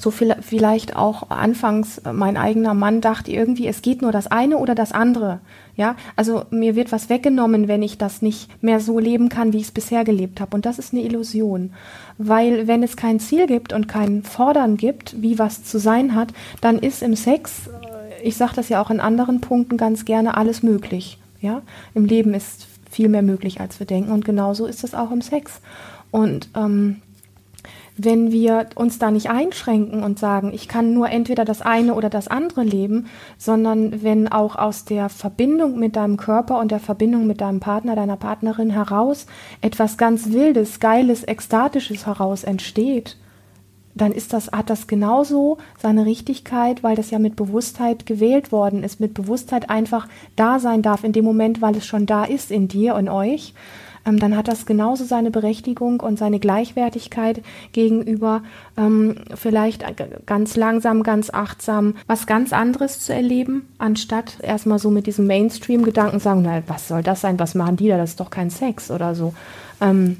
so 0.00 0.10
viel, 0.10 0.34
vielleicht 0.40 0.96
auch 0.96 1.30
anfangs 1.30 2.00
mein 2.10 2.36
eigener 2.36 2.74
Mann 2.74 3.00
dachte 3.00 3.30
irgendwie, 3.30 3.66
es 3.66 3.82
geht 3.82 4.02
nur 4.02 4.12
das 4.12 4.26
eine 4.26 4.56
oder 4.56 4.74
das 4.74 4.92
andere. 4.92 5.40
Ja, 5.76 5.96
also 6.16 6.44
mir 6.50 6.74
wird 6.76 6.92
was 6.92 7.08
weggenommen, 7.08 7.68
wenn 7.68 7.82
ich 7.82 7.96
das 7.96 8.22
nicht 8.22 8.62
mehr 8.62 8.80
so 8.80 8.98
leben 8.98 9.28
kann, 9.28 9.52
wie 9.52 9.58
ich 9.58 9.64
es 9.64 9.70
bisher 9.70 10.04
gelebt 10.04 10.40
habe. 10.40 10.54
Und 10.54 10.66
das 10.66 10.78
ist 10.78 10.92
eine 10.92 11.02
Illusion. 11.02 11.72
Weil 12.18 12.66
wenn 12.66 12.82
es 12.82 12.96
kein 12.96 13.20
Ziel 13.20 13.46
gibt 13.46 13.72
und 13.72 13.88
kein 13.88 14.22
Fordern 14.22 14.76
gibt, 14.76 15.22
wie 15.22 15.38
was 15.38 15.64
zu 15.64 15.78
sein 15.78 16.14
hat, 16.14 16.32
dann 16.60 16.78
ist 16.78 17.02
im 17.02 17.16
Sex, 17.16 17.68
äh, 17.68 18.22
ich 18.22 18.36
sage 18.36 18.52
das 18.56 18.68
ja 18.68 18.82
auch 18.82 18.90
in 18.90 19.00
anderen 19.00 19.40
Punkten 19.40 19.76
ganz 19.76 20.04
gerne, 20.04 20.36
alles 20.36 20.62
möglich. 20.62 21.18
Ja, 21.40 21.62
im 21.94 22.04
Leben 22.04 22.34
ist 22.34 22.66
viel 22.90 23.08
mehr 23.08 23.22
möglich, 23.22 23.60
als 23.60 23.78
wir 23.78 23.86
denken. 23.86 24.12
Und 24.12 24.24
genauso 24.24 24.66
ist 24.66 24.84
es 24.84 24.94
auch 24.94 25.10
im 25.10 25.22
Sex. 25.22 25.60
Und 26.10 26.50
ähm, 26.54 27.00
wenn 28.04 28.32
wir 28.32 28.66
uns 28.74 28.98
da 28.98 29.10
nicht 29.10 29.30
einschränken 29.30 30.02
und 30.02 30.18
sagen, 30.18 30.52
ich 30.54 30.68
kann 30.68 30.94
nur 30.94 31.10
entweder 31.10 31.44
das 31.44 31.60
eine 31.60 31.94
oder 31.94 32.08
das 32.08 32.28
andere 32.28 32.62
leben, 32.62 33.06
sondern 33.36 34.02
wenn 34.02 34.28
auch 34.28 34.56
aus 34.56 34.84
der 34.84 35.08
Verbindung 35.08 35.78
mit 35.78 35.96
deinem 35.96 36.16
Körper 36.16 36.58
und 36.58 36.70
der 36.70 36.80
Verbindung 36.80 37.26
mit 37.26 37.40
deinem 37.40 37.60
Partner, 37.60 37.96
deiner 37.96 38.16
Partnerin 38.16 38.70
heraus 38.70 39.26
etwas 39.60 39.98
ganz 39.98 40.32
Wildes, 40.32 40.80
Geiles, 40.80 41.24
Ekstatisches 41.24 42.06
heraus 42.06 42.44
entsteht, 42.44 43.16
dann 43.94 44.12
ist 44.12 44.32
das, 44.32 44.52
hat 44.52 44.70
das 44.70 44.86
genauso 44.86 45.58
seine 45.78 46.06
Richtigkeit, 46.06 46.82
weil 46.82 46.96
das 46.96 47.10
ja 47.10 47.18
mit 47.18 47.36
Bewusstheit 47.36 48.06
gewählt 48.06 48.52
worden 48.52 48.82
ist, 48.84 49.00
mit 49.00 49.14
Bewusstheit 49.14 49.68
einfach 49.68 50.08
da 50.36 50.58
sein 50.58 50.82
darf 50.82 51.04
in 51.04 51.12
dem 51.12 51.24
Moment, 51.24 51.60
weil 51.60 51.76
es 51.76 51.86
schon 51.86 52.06
da 52.06 52.24
ist 52.24 52.50
in 52.50 52.68
dir 52.68 52.94
und 52.94 53.08
euch 53.08 53.52
ähm, 54.06 54.18
dann 54.18 54.36
hat 54.36 54.48
das 54.48 54.66
genauso 54.66 55.04
seine 55.04 55.30
Berechtigung 55.30 56.00
und 56.00 56.18
seine 56.18 56.40
Gleichwertigkeit 56.40 57.42
gegenüber 57.72 58.42
ähm, 58.76 59.16
vielleicht 59.34 59.84
ganz 60.26 60.56
langsam, 60.56 61.02
ganz 61.02 61.30
achtsam 61.30 61.94
was 62.06 62.26
ganz 62.26 62.52
anderes 62.52 63.00
zu 63.00 63.14
erleben, 63.14 63.68
anstatt 63.78 64.38
erstmal 64.42 64.78
so 64.78 64.90
mit 64.90 65.06
diesem 65.06 65.26
Mainstream-Gedanken 65.26 66.20
sagen, 66.20 66.42
na, 66.42 66.62
was 66.66 66.88
soll 66.88 67.02
das 67.02 67.20
sein, 67.20 67.38
was 67.38 67.54
machen 67.54 67.76
die 67.76 67.88
da, 67.88 67.96
das 67.96 68.10
ist 68.10 68.20
doch 68.20 68.30
kein 68.30 68.50
Sex 68.50 68.90
oder 68.90 69.14
so. 69.14 69.34
Ähm, 69.80 70.18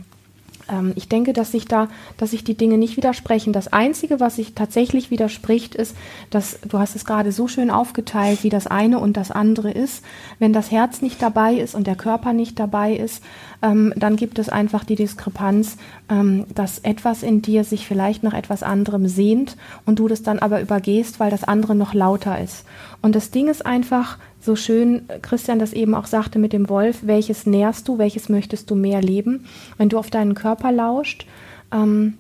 ähm, 0.71 0.93
ich 0.97 1.09
denke, 1.09 1.33
dass 1.33 1.53
sich 1.53 1.67
da, 1.67 1.89
dass 2.17 2.31
sich 2.31 2.45
die 2.45 2.57
Dinge 2.57 2.79
nicht 2.79 2.97
widersprechen. 2.97 3.53
Das 3.53 3.73
Einzige, 3.73 4.21
was 4.21 4.37
sich 4.37 4.55
tatsächlich 4.55 5.11
widerspricht, 5.11 5.75
ist, 5.75 5.97
dass 6.31 6.59
du 6.61 6.79
hast 6.79 6.97
es 6.97 7.05
gerade 7.05 7.33
so 7.33 7.49
schön 7.49 7.71
aufgeteilt, 7.71 8.43
wie 8.45 8.49
das 8.49 8.67
eine 8.67 8.99
und 8.99 9.17
das 9.17 9.31
andere 9.31 9.71
ist. 9.71 10.05
Wenn 10.39 10.53
das 10.53 10.71
Herz 10.71 11.03
nicht 11.03 11.21
dabei 11.21 11.55
ist 11.55 11.75
und 11.75 11.87
der 11.87 11.97
Körper 11.97 12.33
nicht 12.33 12.59
dabei 12.59 12.95
ist, 12.95 13.23
ähm, 13.63 13.93
dann 13.97 14.17
gibt 14.17 14.39
es 14.39 14.49
einfach 14.49 14.85
die 14.85 14.97
Diskrepanz, 14.97 15.77
ähm, 16.09 16.47
dass 16.55 16.79
etwas 16.79 17.23
in 17.23 17.43
dir 17.43 17.65
sich 17.65 17.87
vielleicht 17.87 18.23
nach 18.23 18.35
etwas 18.35 18.63
anderem 18.63 19.09
sehnt 19.09 19.57
und 19.85 19.99
du 19.99 20.09
das 20.09 20.23
dann 20.23 20.39
aber 20.39 20.61
übergehst, 20.61 21.21
weil 21.21 21.31
das 21.31 21.45
andere 21.45 21.75
noch 21.75 21.95
lauter 21.95 22.41
ist. 22.41 22.65
Und 23.03 23.15
das 23.15 23.31
Ding 23.31 23.49
ist 23.49 23.65
einfach, 23.65 24.19
so 24.41 24.57
schön 24.57 25.07
Christian 25.23 25.59
das 25.59 25.73
eben 25.73 25.95
auch 25.95 26.07
sagte 26.07 26.39
mit 26.39 26.53
dem 26.53 26.69
Wolf, 26.69 27.01
welches 27.03 27.47
nährst 27.47 27.87
du, 27.89 27.99
welches 27.99 28.29
möchtest 28.29 28.71
du 28.71 28.75
mehr 28.75 29.03
leben? 29.03 29.45
Wenn 29.77 29.89
du 29.89 29.99
auf 29.99 30.11
deinen 30.11 30.35
Körper 30.35 30.73
lauscht 30.73 31.27
ähm, 31.73 32.15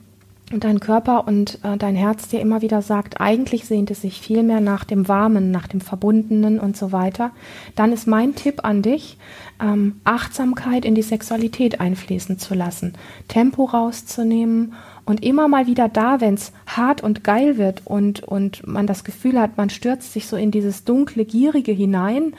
und 0.53 0.65
dein 0.65 0.81
Körper 0.81 1.29
und 1.29 1.59
äh, 1.63 1.77
dein 1.77 1.95
Herz 1.95 2.29
dir 2.29 2.41
immer 2.41 2.61
wieder 2.61 2.83
sagt, 2.83 3.21
eigentlich 3.21 3.67
sehnt 3.67 3.91
es 3.91 4.03
sich 4.03 4.21
viel 4.21 4.43
mehr 4.43 4.61
nach 4.61 4.85
dem 4.85 5.07
Warmen, 5.07 5.51
nach 5.51 5.69
dem 5.69 5.81
Verbundenen 5.81 6.59
und 6.59 6.77
so 6.77 6.91
weiter, 6.91 7.31
dann 7.77 7.93
ist 7.93 8.09
mein 8.09 8.35
Tipp 8.35 8.65
an 8.65 8.83
dich, 8.83 9.17
ähm, 9.61 10.01
Achtsamkeit 10.05 10.85
in 10.85 10.95
die 10.95 11.03
Sexualität 11.03 11.81
einfließen 11.81 12.39
zu 12.39 12.55
lassen, 12.55 12.95
Tempo 13.29 13.65
rauszunehmen 13.65 14.75
und 15.05 15.25
immer 15.25 15.47
mal 15.47 15.67
wieder 15.69 15.89
da, 15.89 16.21
wenn 16.21 16.35
es 16.35 16.53
hart 16.67 17.03
und 17.03 17.23
geil 17.23 17.57
wird 17.57 17.87
und, 17.87 18.25
und 18.25 18.67
man 18.67 18.87
das 18.87 19.05
Gefühl 19.05 19.41
hat, 19.41 19.57
man 19.57 19.71
stürzt 19.71 20.13
sich 20.13 20.27
so 20.27 20.37
in 20.37 20.51
dieses 20.51 20.85
dunkle, 20.85 21.25
gierige 21.25 21.73
hinein 21.73 22.35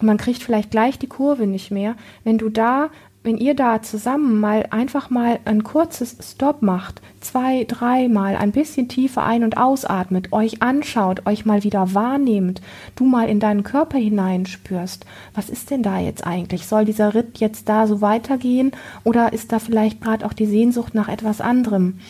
und 0.00 0.06
man 0.06 0.16
kriegt 0.16 0.42
vielleicht 0.42 0.70
gleich 0.70 0.98
die 0.98 1.06
Kurve 1.06 1.46
nicht 1.46 1.70
mehr, 1.70 1.96
wenn 2.24 2.38
du 2.38 2.48
da 2.48 2.88
wenn 3.24 3.38
ihr 3.38 3.54
da 3.54 3.82
zusammen 3.82 4.40
mal 4.40 4.66
einfach 4.70 5.10
mal 5.10 5.38
ein 5.44 5.62
kurzes 5.62 6.16
Stop 6.20 6.62
macht, 6.62 7.00
zwei, 7.20 7.64
dreimal 7.64 8.36
ein 8.36 8.52
bisschen 8.52 8.88
tiefer 8.88 9.24
ein- 9.24 9.44
und 9.44 9.56
ausatmet, 9.56 10.32
euch 10.32 10.60
anschaut, 10.60 11.26
euch 11.26 11.44
mal 11.44 11.62
wieder 11.62 11.94
wahrnehmt, 11.94 12.60
du 12.96 13.04
mal 13.04 13.28
in 13.28 13.38
deinen 13.38 13.62
Körper 13.62 13.98
hineinspürst, 13.98 15.06
was 15.34 15.50
ist 15.50 15.70
denn 15.70 15.82
da 15.82 15.98
jetzt 15.98 16.26
eigentlich? 16.26 16.66
Soll 16.66 16.84
dieser 16.84 17.14
Ritt 17.14 17.38
jetzt 17.38 17.68
da 17.68 17.86
so 17.86 18.00
weitergehen 18.00 18.72
oder 19.04 19.32
ist 19.32 19.52
da 19.52 19.58
vielleicht 19.58 20.00
gerade 20.00 20.26
auch 20.26 20.32
die 20.32 20.46
Sehnsucht 20.46 20.94
nach 20.94 21.08
etwas 21.08 21.40
anderem? 21.40 22.00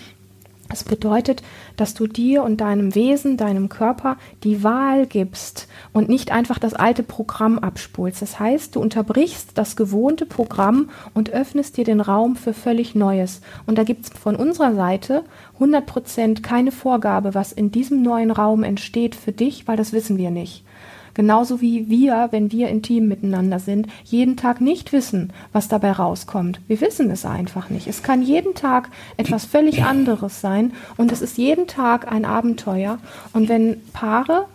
Das 0.72 0.84
bedeutet, 0.84 1.42
dass 1.76 1.92
du 1.92 2.06
dir 2.06 2.42
und 2.42 2.62
deinem 2.62 2.94
Wesen, 2.94 3.36
deinem 3.36 3.68
Körper 3.68 4.16
die 4.42 4.64
Wahl 4.64 5.04
gibst 5.04 5.68
und 5.92 6.08
nicht 6.08 6.32
einfach 6.32 6.58
das 6.58 6.72
alte 6.72 7.02
Programm 7.02 7.58
abspulst. 7.58 8.22
Das 8.22 8.40
heißt, 8.40 8.74
du 8.74 8.80
unterbrichst 8.80 9.50
das 9.58 9.76
gewohnte 9.76 10.24
Programm 10.24 10.88
und 11.12 11.28
öffnest 11.28 11.76
dir 11.76 11.84
den 11.84 12.00
Raum 12.00 12.36
für 12.36 12.54
völlig 12.54 12.94
Neues. 12.94 13.42
Und 13.66 13.76
da 13.76 13.84
gibt 13.84 14.06
es 14.06 14.18
von 14.18 14.34
unserer 14.34 14.74
Seite 14.74 15.24
100 15.56 15.84
Prozent 15.84 16.42
keine 16.42 16.72
Vorgabe, 16.72 17.34
was 17.34 17.52
in 17.52 17.70
diesem 17.70 18.00
neuen 18.00 18.30
Raum 18.30 18.64
entsteht 18.64 19.14
für 19.14 19.32
dich, 19.32 19.68
weil 19.68 19.76
das 19.76 19.92
wissen 19.92 20.16
wir 20.16 20.30
nicht. 20.30 20.64
Genauso 21.14 21.60
wie 21.60 21.88
wir, 21.88 22.28
wenn 22.30 22.50
wir 22.52 22.68
intim 22.68 23.08
miteinander 23.08 23.58
sind, 23.58 23.86
jeden 24.04 24.36
Tag 24.36 24.60
nicht 24.60 24.92
wissen, 24.92 25.32
was 25.52 25.68
dabei 25.68 25.92
rauskommt. 25.92 26.60
Wir 26.68 26.80
wissen 26.80 27.10
es 27.10 27.26
einfach 27.26 27.68
nicht. 27.68 27.86
Es 27.86 28.02
kann 28.02 28.22
jeden 28.22 28.54
Tag 28.54 28.88
etwas 29.16 29.44
völlig 29.44 29.84
anderes 29.84 30.40
sein 30.40 30.72
und 30.96 31.12
es 31.12 31.20
ist 31.20 31.36
jeden 31.36 31.66
Tag 31.66 32.10
ein 32.10 32.24
Abenteuer. 32.24 32.98
Und 33.32 33.48
wenn 33.48 33.76
Paare 33.92 34.46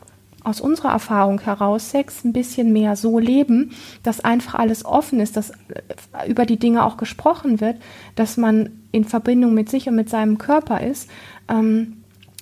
aus 0.44 0.62
unserer 0.62 0.92
Erfahrung 0.92 1.42
heraus 1.42 1.92
Sex 1.92 2.24
ein 2.24 2.32
bisschen 2.32 2.72
mehr 2.72 2.96
so 2.96 3.20
leben, 3.20 3.72
dass 4.02 4.22
einfach 4.24 4.56
alles 4.56 4.86
offen 4.86 5.20
ist, 5.20 5.36
dass 5.36 5.52
äh, 5.52 6.30
über 6.30 6.46
die 6.46 6.58
Dinge 6.58 6.86
auch 6.86 6.96
gesprochen 6.96 7.60
wird, 7.60 7.76
dass 8.16 8.38
man 8.38 8.70
in 8.94 9.04
Verbindung 9.04 9.54
mit 9.54 9.70
sich 9.70 9.90
und 9.90 9.96
mit 9.96 10.10
seinem 10.10 10.38
Körper 10.38 10.80
ist, 10.82 11.10
ähm, 11.50 11.98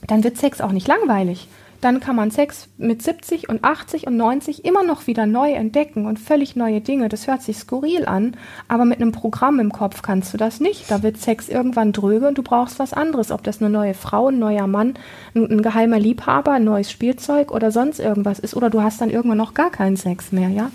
dann 0.05 0.23
wird 0.23 0.37
Sex 0.37 0.61
auch 0.61 0.71
nicht 0.71 0.87
langweilig 0.87 1.47
dann 1.85 1.99
kann 1.99 2.15
man 2.15 2.31
Sex 2.31 2.67
mit 2.79 3.03
70 3.03 3.47
und 3.47 3.63
80 3.63 4.07
und 4.07 4.17
90 4.17 4.65
immer 4.65 4.83
noch 4.83 5.05
wieder 5.05 5.27
neu 5.27 5.51
entdecken 5.51 6.07
und 6.07 6.17
völlig 6.17 6.55
neue 6.55 6.81
Dinge. 6.81 7.09
Das 7.09 7.27
hört 7.27 7.43
sich 7.43 7.59
skurril 7.59 8.07
an, 8.07 8.35
aber 8.67 8.85
mit 8.85 8.99
einem 8.99 9.11
Programm 9.11 9.59
im 9.59 9.71
Kopf 9.71 10.01
kannst 10.01 10.33
du 10.33 10.37
das 10.37 10.59
nicht. 10.59 10.89
Da 10.89 11.03
wird 11.03 11.17
Sex 11.17 11.47
irgendwann 11.47 11.91
dröge 11.91 12.27
und 12.27 12.39
du 12.39 12.41
brauchst 12.41 12.79
was 12.79 12.91
anderes. 12.91 13.29
Ob 13.29 13.43
das 13.43 13.61
eine 13.61 13.69
neue 13.69 13.93
Frau, 13.93 14.29
ein 14.29 14.39
neuer 14.39 14.65
Mann, 14.65 14.95
ein, 15.35 15.45
ein 15.45 15.61
geheimer 15.61 15.99
Liebhaber, 15.99 16.53
ein 16.53 16.63
neues 16.63 16.89
Spielzeug 16.89 17.51
oder 17.51 17.69
sonst 17.69 17.99
irgendwas 17.99 18.39
ist. 18.39 18.55
Oder 18.55 18.71
du 18.71 18.81
hast 18.81 18.99
dann 18.99 19.11
irgendwann 19.11 19.37
noch 19.37 19.53
gar 19.53 19.69
keinen 19.69 19.95
Sex 19.95 20.31
mehr, 20.31 20.49
ja? 20.49 20.71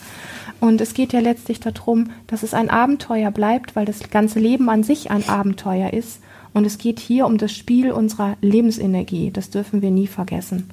Und 0.60 0.80
es 0.80 0.94
geht 0.94 1.12
ja 1.12 1.18
letztlich 1.18 1.58
darum, 1.58 2.10
dass 2.28 2.44
es 2.44 2.54
ein 2.54 2.70
Abenteuer 2.70 3.32
bleibt, 3.32 3.74
weil 3.74 3.84
das 3.84 4.10
ganze 4.10 4.38
Leben 4.38 4.68
an 4.68 4.84
sich 4.84 5.10
ein 5.10 5.28
Abenteuer 5.28 5.92
ist 5.92 6.20
und 6.52 6.64
es 6.66 6.78
geht 6.78 7.00
hier 7.00 7.26
um 7.26 7.38
das 7.38 7.52
Spiel 7.52 7.92
unserer 7.92 8.36
Lebensenergie. 8.40 9.30
Das 9.30 9.50
dürfen 9.50 9.82
wir 9.82 9.90
nie 9.90 10.06
vergessen. 10.06 10.70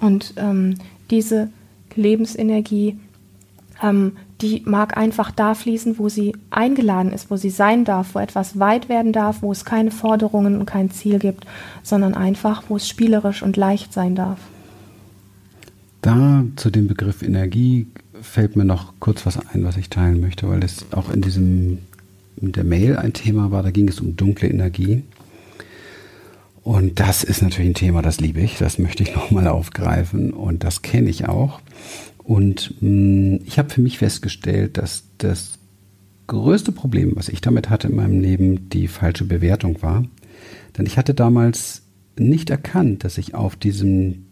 Und 0.00 0.34
ähm, 0.36 0.76
diese 1.10 1.50
Lebensenergie 1.94 2.98
ähm, 3.82 4.12
die 4.40 4.62
mag 4.64 4.96
einfach 4.96 5.30
da 5.30 5.54
fließen, 5.54 5.98
wo 5.98 6.08
sie 6.08 6.34
eingeladen 6.50 7.12
ist, 7.12 7.30
wo 7.30 7.36
sie 7.36 7.50
sein 7.50 7.84
darf, 7.84 8.14
wo 8.14 8.20
etwas 8.20 8.58
weit 8.58 8.88
werden 8.88 9.12
darf, 9.12 9.42
wo 9.42 9.50
es 9.50 9.64
keine 9.64 9.90
Forderungen 9.90 10.58
und 10.58 10.66
kein 10.66 10.90
Ziel 10.90 11.18
gibt, 11.18 11.44
sondern 11.82 12.14
einfach, 12.14 12.64
wo 12.68 12.76
es 12.76 12.88
spielerisch 12.88 13.42
und 13.42 13.56
leicht 13.56 13.92
sein 13.92 14.14
darf. 14.14 14.38
Da 16.02 16.44
zu 16.54 16.70
dem 16.70 16.86
Begriff 16.86 17.22
Energie 17.22 17.88
fällt 18.20 18.54
mir 18.54 18.64
noch 18.64 18.94
kurz 19.00 19.26
was 19.26 19.38
ein, 19.38 19.64
was 19.64 19.76
ich 19.76 19.90
teilen 19.90 20.20
möchte, 20.20 20.48
weil 20.48 20.60
das 20.60 20.86
auch 20.92 21.10
in 21.10 21.20
diesem 21.20 21.78
in 22.40 22.52
der 22.52 22.62
Mail 22.62 22.96
ein 22.96 23.12
Thema 23.12 23.50
war, 23.50 23.64
da 23.64 23.72
ging 23.72 23.88
es 23.88 23.98
um 23.98 24.14
dunkle 24.14 24.48
Energie. 24.48 25.02
Und 26.68 27.00
das 27.00 27.24
ist 27.24 27.40
natürlich 27.40 27.70
ein 27.70 27.74
Thema, 27.74 28.02
das 28.02 28.20
liebe 28.20 28.40
ich, 28.40 28.58
das 28.58 28.78
möchte 28.78 29.02
ich 29.02 29.14
nochmal 29.14 29.48
aufgreifen 29.48 30.34
und 30.34 30.64
das 30.64 30.82
kenne 30.82 31.08
ich 31.08 31.26
auch. 31.26 31.62
Und 32.18 32.74
mh, 32.82 32.90
mm, 32.90 33.40
ich 33.46 33.58
habe 33.58 33.70
für 33.70 33.80
mich 33.80 33.96
festgestellt, 33.96 34.76
dass 34.76 35.04
das 35.16 35.54
größte 36.26 36.72
Problem, 36.72 37.12
was 37.14 37.30
ich 37.30 37.40
damit 37.40 37.70
hatte 37.70 37.88
in 37.88 37.96
meinem 37.96 38.20
Leben, 38.20 38.68
die 38.68 38.86
falsche 38.86 39.24
Bewertung 39.24 39.80
war. 39.80 40.04
Denn 40.76 40.84
ich 40.84 40.98
hatte 40.98 41.14
damals 41.14 41.84
nicht 42.18 42.50
erkannt, 42.50 43.02
dass 43.02 43.16
ich 43.16 43.34
auf 43.34 43.56
diesem 43.56 44.26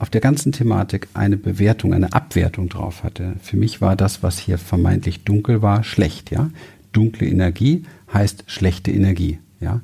auf 0.00 0.10
der 0.10 0.20
ganzen 0.20 0.50
Thematik 0.50 1.06
eine 1.14 1.36
Bewertung, 1.36 1.94
eine 1.94 2.14
Abwertung 2.14 2.68
drauf 2.68 3.04
hatte. 3.04 3.36
Für 3.40 3.56
mich 3.56 3.80
war 3.80 3.94
das, 3.94 4.24
was 4.24 4.40
hier 4.40 4.58
vermeintlich 4.58 5.22
dunkel 5.22 5.62
war, 5.62 5.84
schlecht, 5.84 6.32
ja. 6.32 6.50
Dunkle 6.92 7.28
Energie 7.28 7.84
heißt 8.12 8.42
schlechte 8.48 8.90
Energie, 8.90 9.38
ja. 9.64 9.80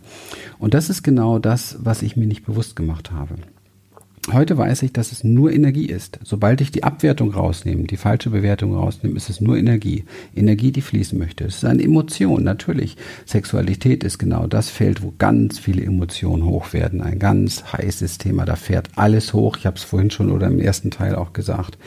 Und 0.59 0.75
das 0.75 0.91
ist 0.91 1.03
genau 1.03 1.39
das, 1.39 1.79
was 1.81 2.03
ich 2.03 2.17
mir 2.17 2.27
nicht 2.27 2.47
bewusst 2.47 2.77
gemacht 2.77 3.11
habe. 3.11 3.35
Heute 4.33 4.57
weiß 4.57 4.83
ich, 4.83 4.93
dass 4.93 5.13
es 5.13 5.25
nur 5.25 5.51
Energie 5.51 5.87
ist. 5.87 6.21
Sobald 6.23 6.61
ich 6.61 6.71
die 6.71 6.85
Abwertung 6.85 7.33
rausnehme, 7.33 7.85
die 7.85 7.97
falsche 7.97 8.31
Bewertung 8.31 8.77
rausnehme, 8.77 9.17
ist 9.17 9.31
es 9.31 9.41
nur 9.41 9.57
Energie. 9.57 10.05
Energie, 10.37 10.73
die 10.73 10.83
fließen 10.83 11.19
möchte. 11.19 11.45
Es 11.45 11.57
ist 11.57 11.65
eine 11.65 11.83
Emotion, 11.83 12.45
natürlich. 12.45 12.97
Sexualität 13.25 14.05
ist 14.05 14.19
genau 14.19 14.47
das 14.47 14.69
Feld, 14.69 15.03
wo 15.03 15.15
ganz 15.19 15.59
viele 15.59 15.83
Emotionen 15.83 16.45
hoch 16.45 16.75
werden. 16.75 17.01
Ein 17.01 17.19
ganz 17.19 17.73
heißes 17.73 18.19
Thema. 18.19 18.45
Da 18.45 18.57
fährt 18.57 18.91
alles 18.95 19.33
hoch. 19.33 19.57
Ich 19.57 19.67
habe 19.67 19.77
es 19.77 19.85
vorhin 19.85 20.11
schon 20.11 20.31
oder 20.31 20.49
im 20.49 20.61
ersten 20.61 20.91
Teil 20.91 21.15
auch 21.15 21.33
gesagt. 21.33 21.79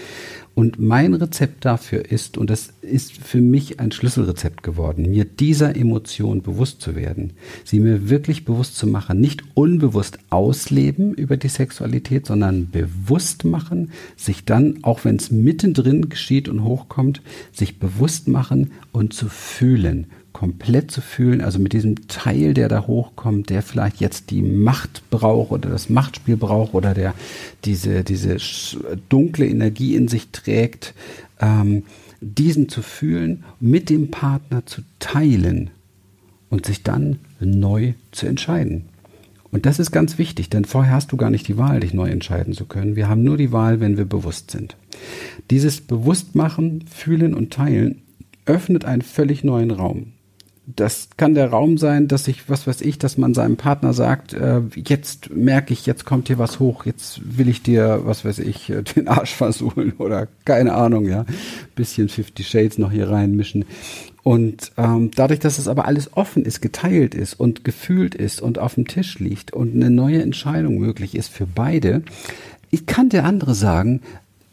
Und 0.56 0.80
mein 0.80 1.16
Rezept 1.16 1.66
dafür 1.66 2.12
ist, 2.12 2.38
und 2.38 2.52
das 2.52 2.74
ist 2.82 3.14
für 3.14 3.42
mich 3.42 3.80
ein 3.80 3.92
Schlüsselrezept 3.92 4.62
geworden, 4.62 5.10
mir 5.10 5.26
dieser 5.26 5.76
Emotion 5.76 6.44
bewusst 6.44 6.80
zu 6.80 6.96
werden, 6.96 7.34
sie 7.64 7.80
mir 7.80 8.10
wirklich 8.10 8.46
bewusst 8.46 8.78
zu 8.78 8.86
machen, 8.86 9.20
nicht 9.20 9.42
unbewusst 9.56 10.20
ausleben 10.30 11.16
über 11.16 11.38
die 11.38 11.48
Sexualität, 11.48 12.28
sondern 12.28 12.70
bewusst 12.70 13.46
machen, 13.46 13.92
sich 14.16 14.46
dann, 14.46 14.80
auch 14.84 15.06
wenn 15.06 15.16
es 15.16 15.32
mittendrin 15.32 16.10
geschieht 16.10 16.48
und 16.48 16.64
hochkommt, 16.64 17.24
sich 17.52 17.80
bewusst 17.80 18.28
machen 18.28 18.72
und 18.92 19.14
zu 19.14 19.30
fühlen 19.30 20.08
komplett 20.34 20.92
zu 20.92 21.00
fühlen, 21.00 21.42
also 21.42 21.60
mit 21.60 21.74
diesem 21.74 22.08
Teil, 22.08 22.54
der 22.54 22.68
da 22.68 22.86
hochkommt, 22.88 23.50
der 23.50 23.62
vielleicht 23.62 24.02
jetzt 24.02 24.32
die 24.32 24.42
Macht 24.42 25.10
braucht 25.10 25.52
oder 25.52 25.70
das 25.70 25.90
Machtspiel 25.90 26.36
braucht 26.36 26.74
oder 26.74 26.94
der 26.94 27.14
diese, 27.64 28.04
diese 28.04 28.38
dunkle 29.10 29.48
Energie 29.48 29.96
in 29.96 30.08
sich 30.08 30.30
trägt, 30.30 30.94
ähm, 31.40 31.84
diesen 32.20 32.68
zu 32.68 32.82
fühlen, 32.82 33.44
mit 33.60 33.90
dem 33.90 34.12
Partner 34.12 34.66
zu 34.66 34.82
teilen 35.00 35.70
und 36.50 36.66
sich 36.66 36.84
dann 36.84 37.20
neu 37.40 37.94
zu 38.12 38.26
entscheiden. 38.26 38.86
Und 39.52 39.68
das 39.68 39.78
ist 39.78 39.92
ganz 39.92 40.18
wichtig, 40.18 40.50
denn 40.50 40.66
vorher 40.66 40.96
hast 40.96 41.12
du 41.12 41.18
gar 41.18 41.30
nicht 41.30 41.48
die 41.48 41.58
Wahl, 41.58 41.80
dich 41.82 41.94
neu 41.94 42.10
entscheiden 42.10 42.54
zu 42.54 42.66
können. 42.66 42.96
Wir 42.96 43.08
haben 43.08 43.24
nur 43.24 43.38
die 43.38 43.52
Wahl, 43.52 43.80
wenn 43.80 43.98
wir 43.98 44.06
bewusst 44.06 44.50
sind. 44.50 44.76
Dieses 45.52 45.80
Bewusstmachen, 45.80 46.86
Fühlen 46.88 47.36
und 47.36 47.54
Teilen 47.54 48.02
öffnet 48.46 48.84
einen 48.86 49.04
völlig 49.04 49.44
neuen 49.44 49.70
Raum 49.70 50.14
das 50.66 51.10
kann 51.18 51.36
der 51.36 51.50
Raum 51.50 51.78
sein, 51.78 52.08
dass 52.08 52.28
ich, 52.28 52.50
was 52.50 52.68
weiß 52.68 52.82
ich, 52.82 52.98
dass 52.98 53.18
man 53.18 53.34
seinem 53.34 53.58
Partner 53.58 53.94
sagt, 53.94 54.34
äh, 54.34 54.62
jetzt 54.76 55.30
merke 55.30 55.74
ich, 55.74 55.86
jetzt 55.86 56.06
kommt 56.06 56.28
hier 56.28 56.38
was 56.38 56.60
hoch, 56.60 56.86
jetzt 56.86 57.38
will 57.38 57.50
ich 57.50 57.64
dir, 57.64 58.02
was 58.06 58.24
weiß 58.24 58.40
ich, 58.40 58.70
äh, 58.70 58.82
den 58.96 59.08
Arsch 59.08 59.34
versuchen 59.34 59.94
oder 59.98 60.28
keine 60.46 60.74
Ahnung, 60.74 61.06
ja. 61.06 61.26
Bisschen 61.76 62.08
Fifty 62.08 62.44
Shades 62.44 62.78
noch 62.78 62.92
hier 62.92 63.10
reinmischen. 63.10 63.66
Und 64.24 64.72
ähm, 64.78 65.12
dadurch, 65.14 65.42
dass 65.42 65.60
es 65.60 65.68
aber 65.68 65.86
alles 65.86 66.16
offen 66.16 66.46
ist, 66.46 66.62
geteilt 66.62 67.14
ist 67.14 67.34
und 67.34 67.66
gefühlt 67.66 68.16
ist 68.16 68.42
und 68.42 68.58
auf 68.58 68.76
dem 68.76 68.88
Tisch 68.88 69.20
liegt 69.20 69.52
und 69.52 69.76
eine 69.76 69.90
neue 69.90 70.22
Entscheidung 70.22 70.78
möglich 70.78 71.14
ist 71.14 71.28
für 71.28 71.46
beide, 71.46 72.04
ich 72.72 72.86
kann 72.86 73.10
der 73.10 73.26
andere 73.26 73.54
sagen, 73.54 74.02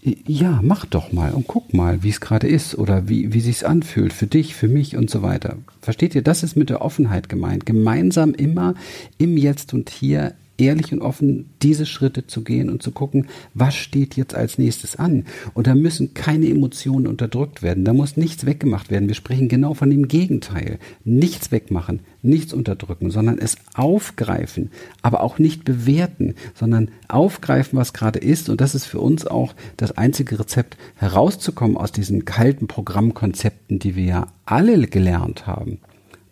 ja, 0.02 0.60
mach 0.62 0.86
doch 0.86 1.12
mal 1.12 1.32
und 1.32 1.46
guck 1.46 1.74
mal, 1.74 2.02
wie 2.02 2.08
es 2.08 2.20
gerade 2.20 2.48
ist 2.48 2.74
oder 2.76 3.08
wie, 3.08 3.34
wie 3.34 3.40
sich's 3.40 3.64
anfühlt 3.64 4.12
für 4.14 4.26
dich, 4.26 4.54
für 4.54 4.68
mich 4.68 4.96
und 4.96 5.10
so 5.10 5.20
weiter. 5.22 5.58
Versteht 5.82 6.14
ihr? 6.14 6.22
Das 6.22 6.42
ist 6.42 6.56
mit 6.56 6.70
der 6.70 6.80
Offenheit 6.80 7.28
gemeint. 7.28 7.66
Gemeinsam 7.66 8.32
immer 8.32 8.74
im 9.18 9.36
Jetzt 9.36 9.74
und 9.74 9.90
Hier 9.90 10.34
ehrlich 10.60 10.92
und 10.92 11.00
offen 11.00 11.50
diese 11.62 11.86
Schritte 11.86 12.26
zu 12.26 12.42
gehen 12.42 12.70
und 12.70 12.82
zu 12.82 12.92
gucken, 12.92 13.26
was 13.54 13.74
steht 13.74 14.16
jetzt 14.16 14.34
als 14.34 14.58
nächstes 14.58 14.96
an. 14.96 15.24
Und 15.54 15.66
da 15.66 15.74
müssen 15.74 16.14
keine 16.14 16.48
Emotionen 16.48 17.06
unterdrückt 17.06 17.62
werden. 17.62 17.84
Da 17.84 17.92
muss 17.92 18.16
nichts 18.16 18.46
weggemacht 18.46 18.90
werden. 18.90 19.08
Wir 19.08 19.14
sprechen 19.14 19.48
genau 19.48 19.74
von 19.74 19.90
dem 19.90 20.08
Gegenteil. 20.08 20.78
Nichts 21.04 21.50
wegmachen, 21.50 22.00
nichts 22.22 22.52
unterdrücken, 22.52 23.10
sondern 23.10 23.38
es 23.38 23.56
aufgreifen, 23.74 24.70
aber 25.02 25.22
auch 25.22 25.38
nicht 25.38 25.64
bewerten, 25.64 26.34
sondern 26.54 26.90
aufgreifen, 27.08 27.78
was 27.78 27.92
gerade 27.92 28.18
ist. 28.18 28.48
Und 28.48 28.60
das 28.60 28.74
ist 28.74 28.84
für 28.84 29.00
uns 29.00 29.26
auch 29.26 29.54
das 29.76 29.96
einzige 29.96 30.38
Rezept, 30.38 30.76
herauszukommen 30.96 31.76
aus 31.76 31.92
diesen 31.92 32.24
kalten 32.24 32.66
Programmkonzepten, 32.66 33.78
die 33.78 33.96
wir 33.96 34.04
ja 34.04 34.26
alle 34.44 34.86
gelernt 34.86 35.46
haben. 35.46 35.78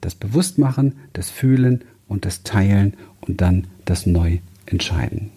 Das 0.01 0.15
Bewusstmachen, 0.15 0.95
das 1.13 1.31
Fühlen 1.31 1.85
und 2.07 2.25
das 2.25 2.43
Teilen 2.43 2.95
und 3.21 3.41
dann 3.41 3.67
das 3.89 4.07
neu 4.07 4.39
entscheiden. 4.67 5.31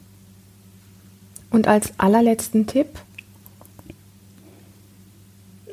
Und 1.50 1.68
als 1.68 1.94
allerletzten 1.98 2.66
Tipp, 2.68 2.88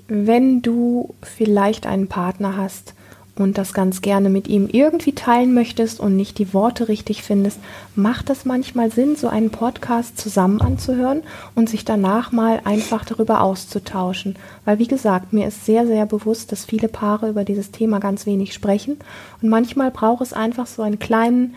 wenn 0.08 0.62
du 0.62 1.14
vielleicht 1.22 1.86
einen 1.86 2.08
Partner 2.08 2.56
hast 2.56 2.94
und 3.36 3.56
das 3.56 3.72
ganz 3.72 4.00
gerne 4.00 4.30
mit 4.30 4.48
ihm 4.48 4.68
irgendwie 4.70 5.14
teilen 5.14 5.54
möchtest 5.54 6.00
und 6.00 6.16
nicht 6.16 6.38
die 6.38 6.52
Worte 6.52 6.88
richtig 6.88 7.22
findest, 7.22 7.60
macht 7.94 8.30
es 8.30 8.44
manchmal 8.44 8.90
Sinn, 8.90 9.14
so 9.14 9.28
einen 9.28 9.50
Podcast 9.50 10.18
zusammen 10.18 10.60
anzuhören 10.60 11.22
und 11.54 11.68
sich 11.68 11.84
danach 11.84 12.32
mal 12.32 12.60
einfach 12.64 13.04
darüber 13.04 13.42
auszutauschen. 13.42 14.36
Weil, 14.64 14.80
wie 14.80 14.88
gesagt, 14.88 15.32
mir 15.32 15.46
ist 15.46 15.64
sehr, 15.64 15.86
sehr 15.86 16.06
bewusst, 16.06 16.50
dass 16.50 16.64
viele 16.64 16.88
Paare 16.88 17.28
über 17.28 17.44
dieses 17.44 17.70
Thema 17.70 18.00
ganz 18.00 18.26
wenig 18.26 18.52
sprechen 18.52 18.96
und 19.40 19.48
manchmal 19.48 19.92
braucht 19.92 20.22
es 20.22 20.32
einfach 20.32 20.66
so 20.66 20.82
einen 20.82 20.98
kleinen 20.98 21.54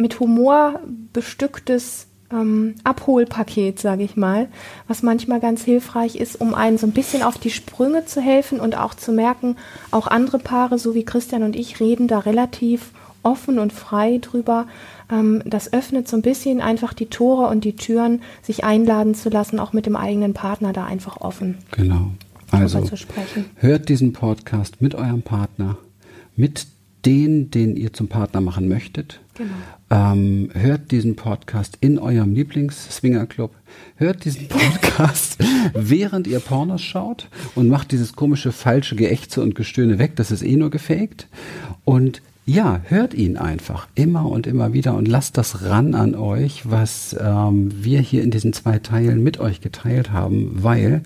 mit 0.00 0.20
Humor 0.20 0.80
bestücktes 1.12 2.06
ähm, 2.32 2.74
Abholpaket, 2.84 3.78
sage 3.78 4.04
ich 4.04 4.16
mal, 4.16 4.48
was 4.88 5.02
manchmal 5.02 5.40
ganz 5.40 5.64
hilfreich 5.64 6.16
ist, 6.16 6.40
um 6.40 6.54
einen 6.54 6.78
so 6.78 6.86
ein 6.86 6.92
bisschen 6.92 7.22
auf 7.22 7.38
die 7.38 7.50
Sprünge 7.50 8.04
zu 8.04 8.20
helfen 8.20 8.60
und 8.60 8.76
auch 8.76 8.94
zu 8.94 9.12
merken, 9.12 9.56
auch 9.90 10.06
andere 10.06 10.38
Paare, 10.38 10.78
so 10.78 10.94
wie 10.94 11.04
Christian 11.04 11.42
und 11.42 11.56
ich, 11.56 11.80
reden 11.80 12.08
da 12.08 12.20
relativ 12.20 12.92
offen 13.22 13.58
und 13.58 13.72
frei 13.72 14.18
drüber. 14.18 14.66
Ähm, 15.10 15.42
das 15.44 15.72
öffnet 15.72 16.08
so 16.08 16.16
ein 16.16 16.22
bisschen 16.22 16.60
einfach 16.60 16.94
die 16.94 17.06
Tore 17.06 17.48
und 17.48 17.64
die 17.64 17.76
Türen, 17.76 18.22
sich 18.42 18.64
einladen 18.64 19.14
zu 19.14 19.28
lassen, 19.28 19.58
auch 19.58 19.72
mit 19.72 19.86
dem 19.86 19.96
eigenen 19.96 20.34
Partner 20.34 20.72
da 20.72 20.84
einfach 20.84 21.20
offen. 21.20 21.58
Genau. 21.72 22.12
Also 22.50 22.82
hört 23.56 23.88
diesen 23.88 24.12
Podcast 24.12 24.82
mit 24.82 24.96
eurem 24.96 25.22
Partner, 25.22 25.78
mit 26.34 26.66
den, 27.04 27.50
den 27.50 27.76
ihr 27.76 27.92
zum 27.92 28.08
Partner 28.08 28.40
machen 28.40 28.68
möchtet. 28.68 29.20
Genau. 29.34 29.52
Ähm, 29.92 30.50
hört 30.54 30.92
diesen 30.92 31.16
Podcast 31.16 31.76
in 31.80 31.98
eurem 31.98 32.32
Lieblings-Swinger-Club. 32.32 33.52
Hört 33.96 34.24
diesen 34.24 34.46
Podcast, 34.46 35.38
während 35.74 36.28
ihr 36.28 36.38
Pornos 36.38 36.80
schaut 36.80 37.28
und 37.56 37.68
macht 37.68 37.90
dieses 37.90 38.14
komische, 38.14 38.52
falsche 38.52 38.94
Geächze 38.94 39.42
und 39.42 39.56
Gestöhne 39.56 39.98
weg. 39.98 40.14
Das 40.14 40.30
ist 40.30 40.42
eh 40.42 40.54
nur 40.54 40.70
gefaked. 40.70 41.26
Und 41.84 42.22
ja, 42.46 42.80
hört 42.84 43.14
ihn 43.14 43.36
einfach 43.36 43.88
immer 43.96 44.28
und 44.30 44.46
immer 44.46 44.72
wieder 44.72 44.96
und 44.96 45.08
lasst 45.08 45.36
das 45.36 45.62
ran 45.62 45.94
an 45.96 46.14
euch, 46.14 46.70
was 46.70 47.16
ähm, 47.20 47.72
wir 47.82 48.00
hier 48.00 48.22
in 48.22 48.30
diesen 48.30 48.52
zwei 48.52 48.78
Teilen 48.78 49.22
mit 49.22 49.40
euch 49.40 49.60
geteilt 49.60 50.12
haben, 50.12 50.62
weil 50.62 51.02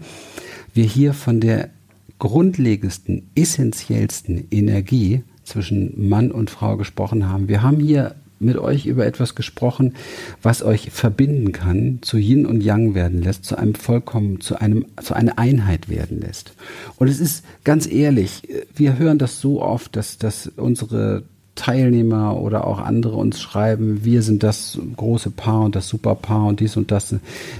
wir 0.74 0.84
hier 0.84 1.14
von 1.14 1.40
der 1.40 1.70
grundlegendsten, 2.18 3.30
essentiellsten 3.34 4.46
Energie 4.50 5.22
zwischen 5.42 6.08
Mann 6.08 6.30
und 6.30 6.50
Frau 6.50 6.76
gesprochen 6.76 7.28
haben. 7.28 7.48
Wir 7.48 7.62
haben 7.62 7.80
hier 7.80 8.14
mit 8.38 8.56
euch 8.58 8.86
über 8.86 9.06
etwas 9.06 9.34
gesprochen, 9.34 9.94
was 10.42 10.62
euch 10.62 10.90
verbinden 10.90 11.52
kann, 11.52 11.98
zu 12.02 12.16
Yin 12.16 12.46
und 12.46 12.62
Yang 12.62 12.94
werden 12.94 13.22
lässt, 13.22 13.44
zu 13.44 13.56
einem 13.56 13.74
vollkommen, 13.74 14.40
zu 14.40 14.60
einem, 14.60 14.86
zu 15.02 15.14
einer 15.14 15.38
Einheit 15.38 15.88
werden 15.88 16.20
lässt. 16.20 16.54
Und 16.96 17.08
es 17.08 17.20
ist 17.20 17.44
ganz 17.64 17.86
ehrlich, 17.86 18.42
wir 18.74 18.98
hören 18.98 19.18
das 19.18 19.40
so 19.40 19.62
oft, 19.62 19.96
dass, 19.96 20.18
dass 20.18 20.48
unsere 20.48 21.24
Teilnehmer 21.54 22.40
oder 22.40 22.66
auch 22.66 22.78
andere 22.78 23.16
uns 23.16 23.40
schreiben, 23.40 24.04
wir 24.04 24.22
sind 24.22 24.42
das 24.42 24.78
große 24.96 25.30
Paar 25.30 25.62
und 25.62 25.76
das 25.76 25.88
Superpaar 25.88 26.46
und 26.46 26.60
dies 26.60 26.76
und 26.76 26.90
das. 26.90 27.14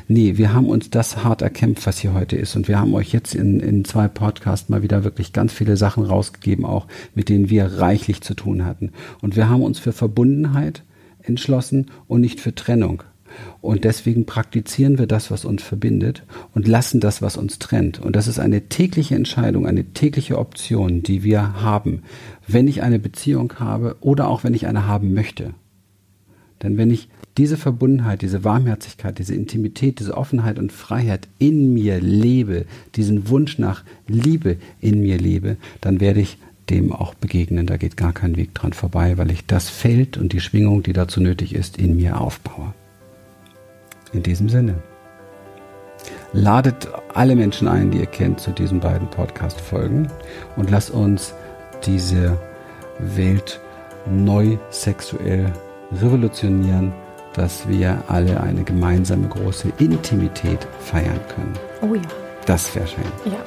Nee, 0.09 0.37
wir 0.37 0.53
haben 0.53 0.69
uns 0.69 0.91
das 0.91 1.23
hart 1.23 1.43
erkämpft, 1.43 1.87
was 1.87 1.99
hier 1.99 2.13
heute 2.13 2.37
ist. 2.37 2.57
Und 2.57 2.69
wir 2.69 2.79
haben 2.79 2.95
euch 2.95 3.13
jetzt 3.13 3.35
in, 3.35 3.61
in 3.61 3.85
zwei 3.85 4.09
Podcasts 4.09 4.69
mal 4.69 4.83
wieder 4.83 5.05
wirklich 5.05 5.33
ganz 5.33 5.53
viele 5.53 5.77
Sachen 5.77 6.05
rausgegeben, 6.05 6.65
auch 6.65 6.87
mit 7.15 7.29
denen 7.29 7.51
wir 7.51 7.67
reichlich 7.79 8.21
zu 8.21 8.35
tun 8.35 8.65
hatten. 8.65 8.93
Und 9.23 9.37
wir 9.37 9.49
haben 9.49 9.63
uns 9.63 9.79
für 9.79 9.93
Verbundenheit 9.93 10.83
entschlossen 11.23 11.91
und 12.09 12.21
nicht 12.21 12.41
für 12.41 12.55
Trennung. 12.55 13.03
Und 13.61 13.85
deswegen 13.85 14.27
praktizieren 14.27 14.99
wir 14.99 15.07
das, 15.07 15.31
was 15.31 15.45
uns 15.45 15.63
verbindet 15.63 16.23
und 16.55 16.69
lassen 16.69 17.01
das, 17.01 17.23
was 17.23 17.37
uns 17.37 17.59
trennt. 17.59 18.01
Und 18.01 18.17
das 18.17 18.27
ist 18.27 18.39
eine 18.39 18.69
tägliche 18.69 19.15
Entscheidung, 19.15 19.67
eine 19.67 19.85
tägliche 19.85 20.39
Option, 20.39 21.03
die 21.03 21.23
wir 21.23 21.63
haben, 21.63 22.03
wenn 22.47 22.69
ich 22.69 22.83
eine 22.83 22.99
Beziehung 22.99 23.55
habe 23.59 23.97
oder 24.01 24.29
auch 24.29 24.45
wenn 24.45 24.55
ich 24.55 24.67
eine 24.67 24.87
haben 24.87 25.15
möchte. 25.15 25.55
Denn 26.63 26.77
wenn 26.77 26.91
ich 26.91 27.09
diese 27.37 27.57
Verbundenheit, 27.57 28.23
diese 28.23 28.45
Warmherzigkeit, 28.45 29.19
diese 29.19 29.35
Intimität, 29.35 29.99
diese 29.99 30.17
Offenheit 30.17 30.59
und 30.59 30.73
Freiheit 30.73 31.29
in 31.39 31.75
mir 31.75 32.01
lebe, 32.01 32.67
diesen 32.95 33.29
Wunsch 33.29 33.59
nach 33.59 33.83
Liebe 34.07 34.59
in 34.81 35.01
mir 35.01 35.19
lebe, 35.19 35.57
dann 35.81 36.01
werde 36.01 36.21
ich 36.21 36.39
dem 36.71 36.93
auch 36.93 37.15
begegnen. 37.15 37.67
Da 37.67 37.77
geht 37.77 37.97
gar 37.97 38.13
kein 38.13 38.37
Weg 38.37 38.55
dran 38.55 38.73
vorbei, 38.73 39.19
weil 39.19 39.31
ich 39.31 39.47
das 39.47 39.69
Feld 39.69 40.17
und 40.17 40.33
die 40.33 40.41
Schwingung, 40.41 40.83
die 40.83 40.93
dazu 40.93 41.21
nötig 41.21 41.55
ist, 41.55 41.77
in 41.77 41.97
mir 41.97 42.21
aufbaue. 42.21 42.73
In 44.15 44.23
diesem 44.23 44.49
Sinne. 44.49 44.77
Ladet 46.33 46.89
alle 47.15 47.35
Menschen 47.35 47.67
ein, 47.67 47.91
die 47.91 47.99
ihr 47.99 48.07
kennt, 48.07 48.41
zu 48.41 48.53
diesen 48.53 48.79
beiden 48.79 49.09
Podcast-Folgen 49.11 50.09
und 50.57 50.71
lasst 50.71 50.91
uns 50.91 51.35
diese 51.85 52.39
Welt 52.99 53.61
neu 54.07 54.57
sexuell 54.71 55.53
revolutionieren, 56.01 56.93
dass 57.35 57.69
wir 57.69 58.03
alle 58.07 58.41
eine 58.41 58.63
gemeinsame 58.63 59.29
große 59.29 59.73
Intimität 59.79 60.65
feiern 60.79 61.21
können. 61.35 61.55
Oh 61.83 61.95
ja. 61.95 62.03
Das 62.47 62.73
wäre 62.75 62.87
schön. 62.87 63.05
Ja. 63.25 63.39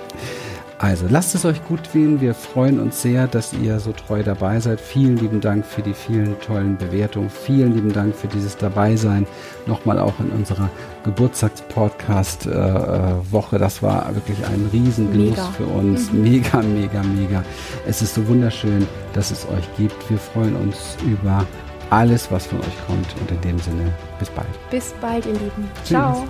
Also 0.80 1.08
lasst 1.10 1.34
es 1.34 1.44
euch 1.44 1.66
gut 1.66 1.92
gehen. 1.92 2.22
Wir 2.22 2.36
freuen 2.36 2.80
uns 2.80 3.02
sehr, 3.02 3.26
dass 3.28 3.52
ihr 3.52 3.80
so 3.80 3.94
treu 3.94 4.22
dabei 4.22 4.60
seid. 4.60 4.80
Vielen 4.80 5.18
lieben 5.18 5.42
Dank 5.42 5.66
für 5.66 5.82
die 5.82 5.96
vielen 5.96 6.40
tollen 6.42 6.78
Bewertungen. 6.78 7.32
Vielen 7.32 7.74
lieben 7.74 7.92
Dank 7.92 8.16
für 8.16 8.28
dieses 8.28 8.58
Dabeisein. 8.58 9.26
Nochmal 9.66 9.98
auch 9.98 10.20
in 10.20 10.30
unserer 10.30 10.70
Geburtstagspodcast-Woche. 11.04 13.58
Das 13.58 13.82
war 13.82 14.14
wirklich 14.14 14.38
ein 14.46 14.70
Riesengenuss 14.72 15.32
mega. 15.32 15.48
für 15.58 15.66
uns. 15.66 16.12
Mhm. 16.12 16.22
Mega, 16.22 16.62
mega, 16.62 17.02
mega. 17.02 17.44
Es 17.88 18.04
ist 18.04 18.14
so 18.14 18.28
wunderschön, 18.28 18.88
dass 19.14 19.32
es 19.32 19.48
euch 19.50 19.68
gibt. 19.78 20.08
Wir 20.12 20.20
freuen 20.20 20.56
uns 20.56 20.96
über 21.04 21.44
alles, 21.90 22.32
was 22.32 22.46
von 22.46 22.60
euch 22.60 22.86
kommt. 22.86 23.08
Und 23.20 23.32
in 23.32 23.42
dem 23.42 23.58
Sinne, 23.60 23.92
bis 24.20 24.30
bald. 24.30 24.48
Bis 24.70 24.94
bald, 25.02 25.26
ihr 25.26 25.34
Lieben. 25.34 25.68
Tschüss. 25.78 25.90
Ciao. 25.90 26.28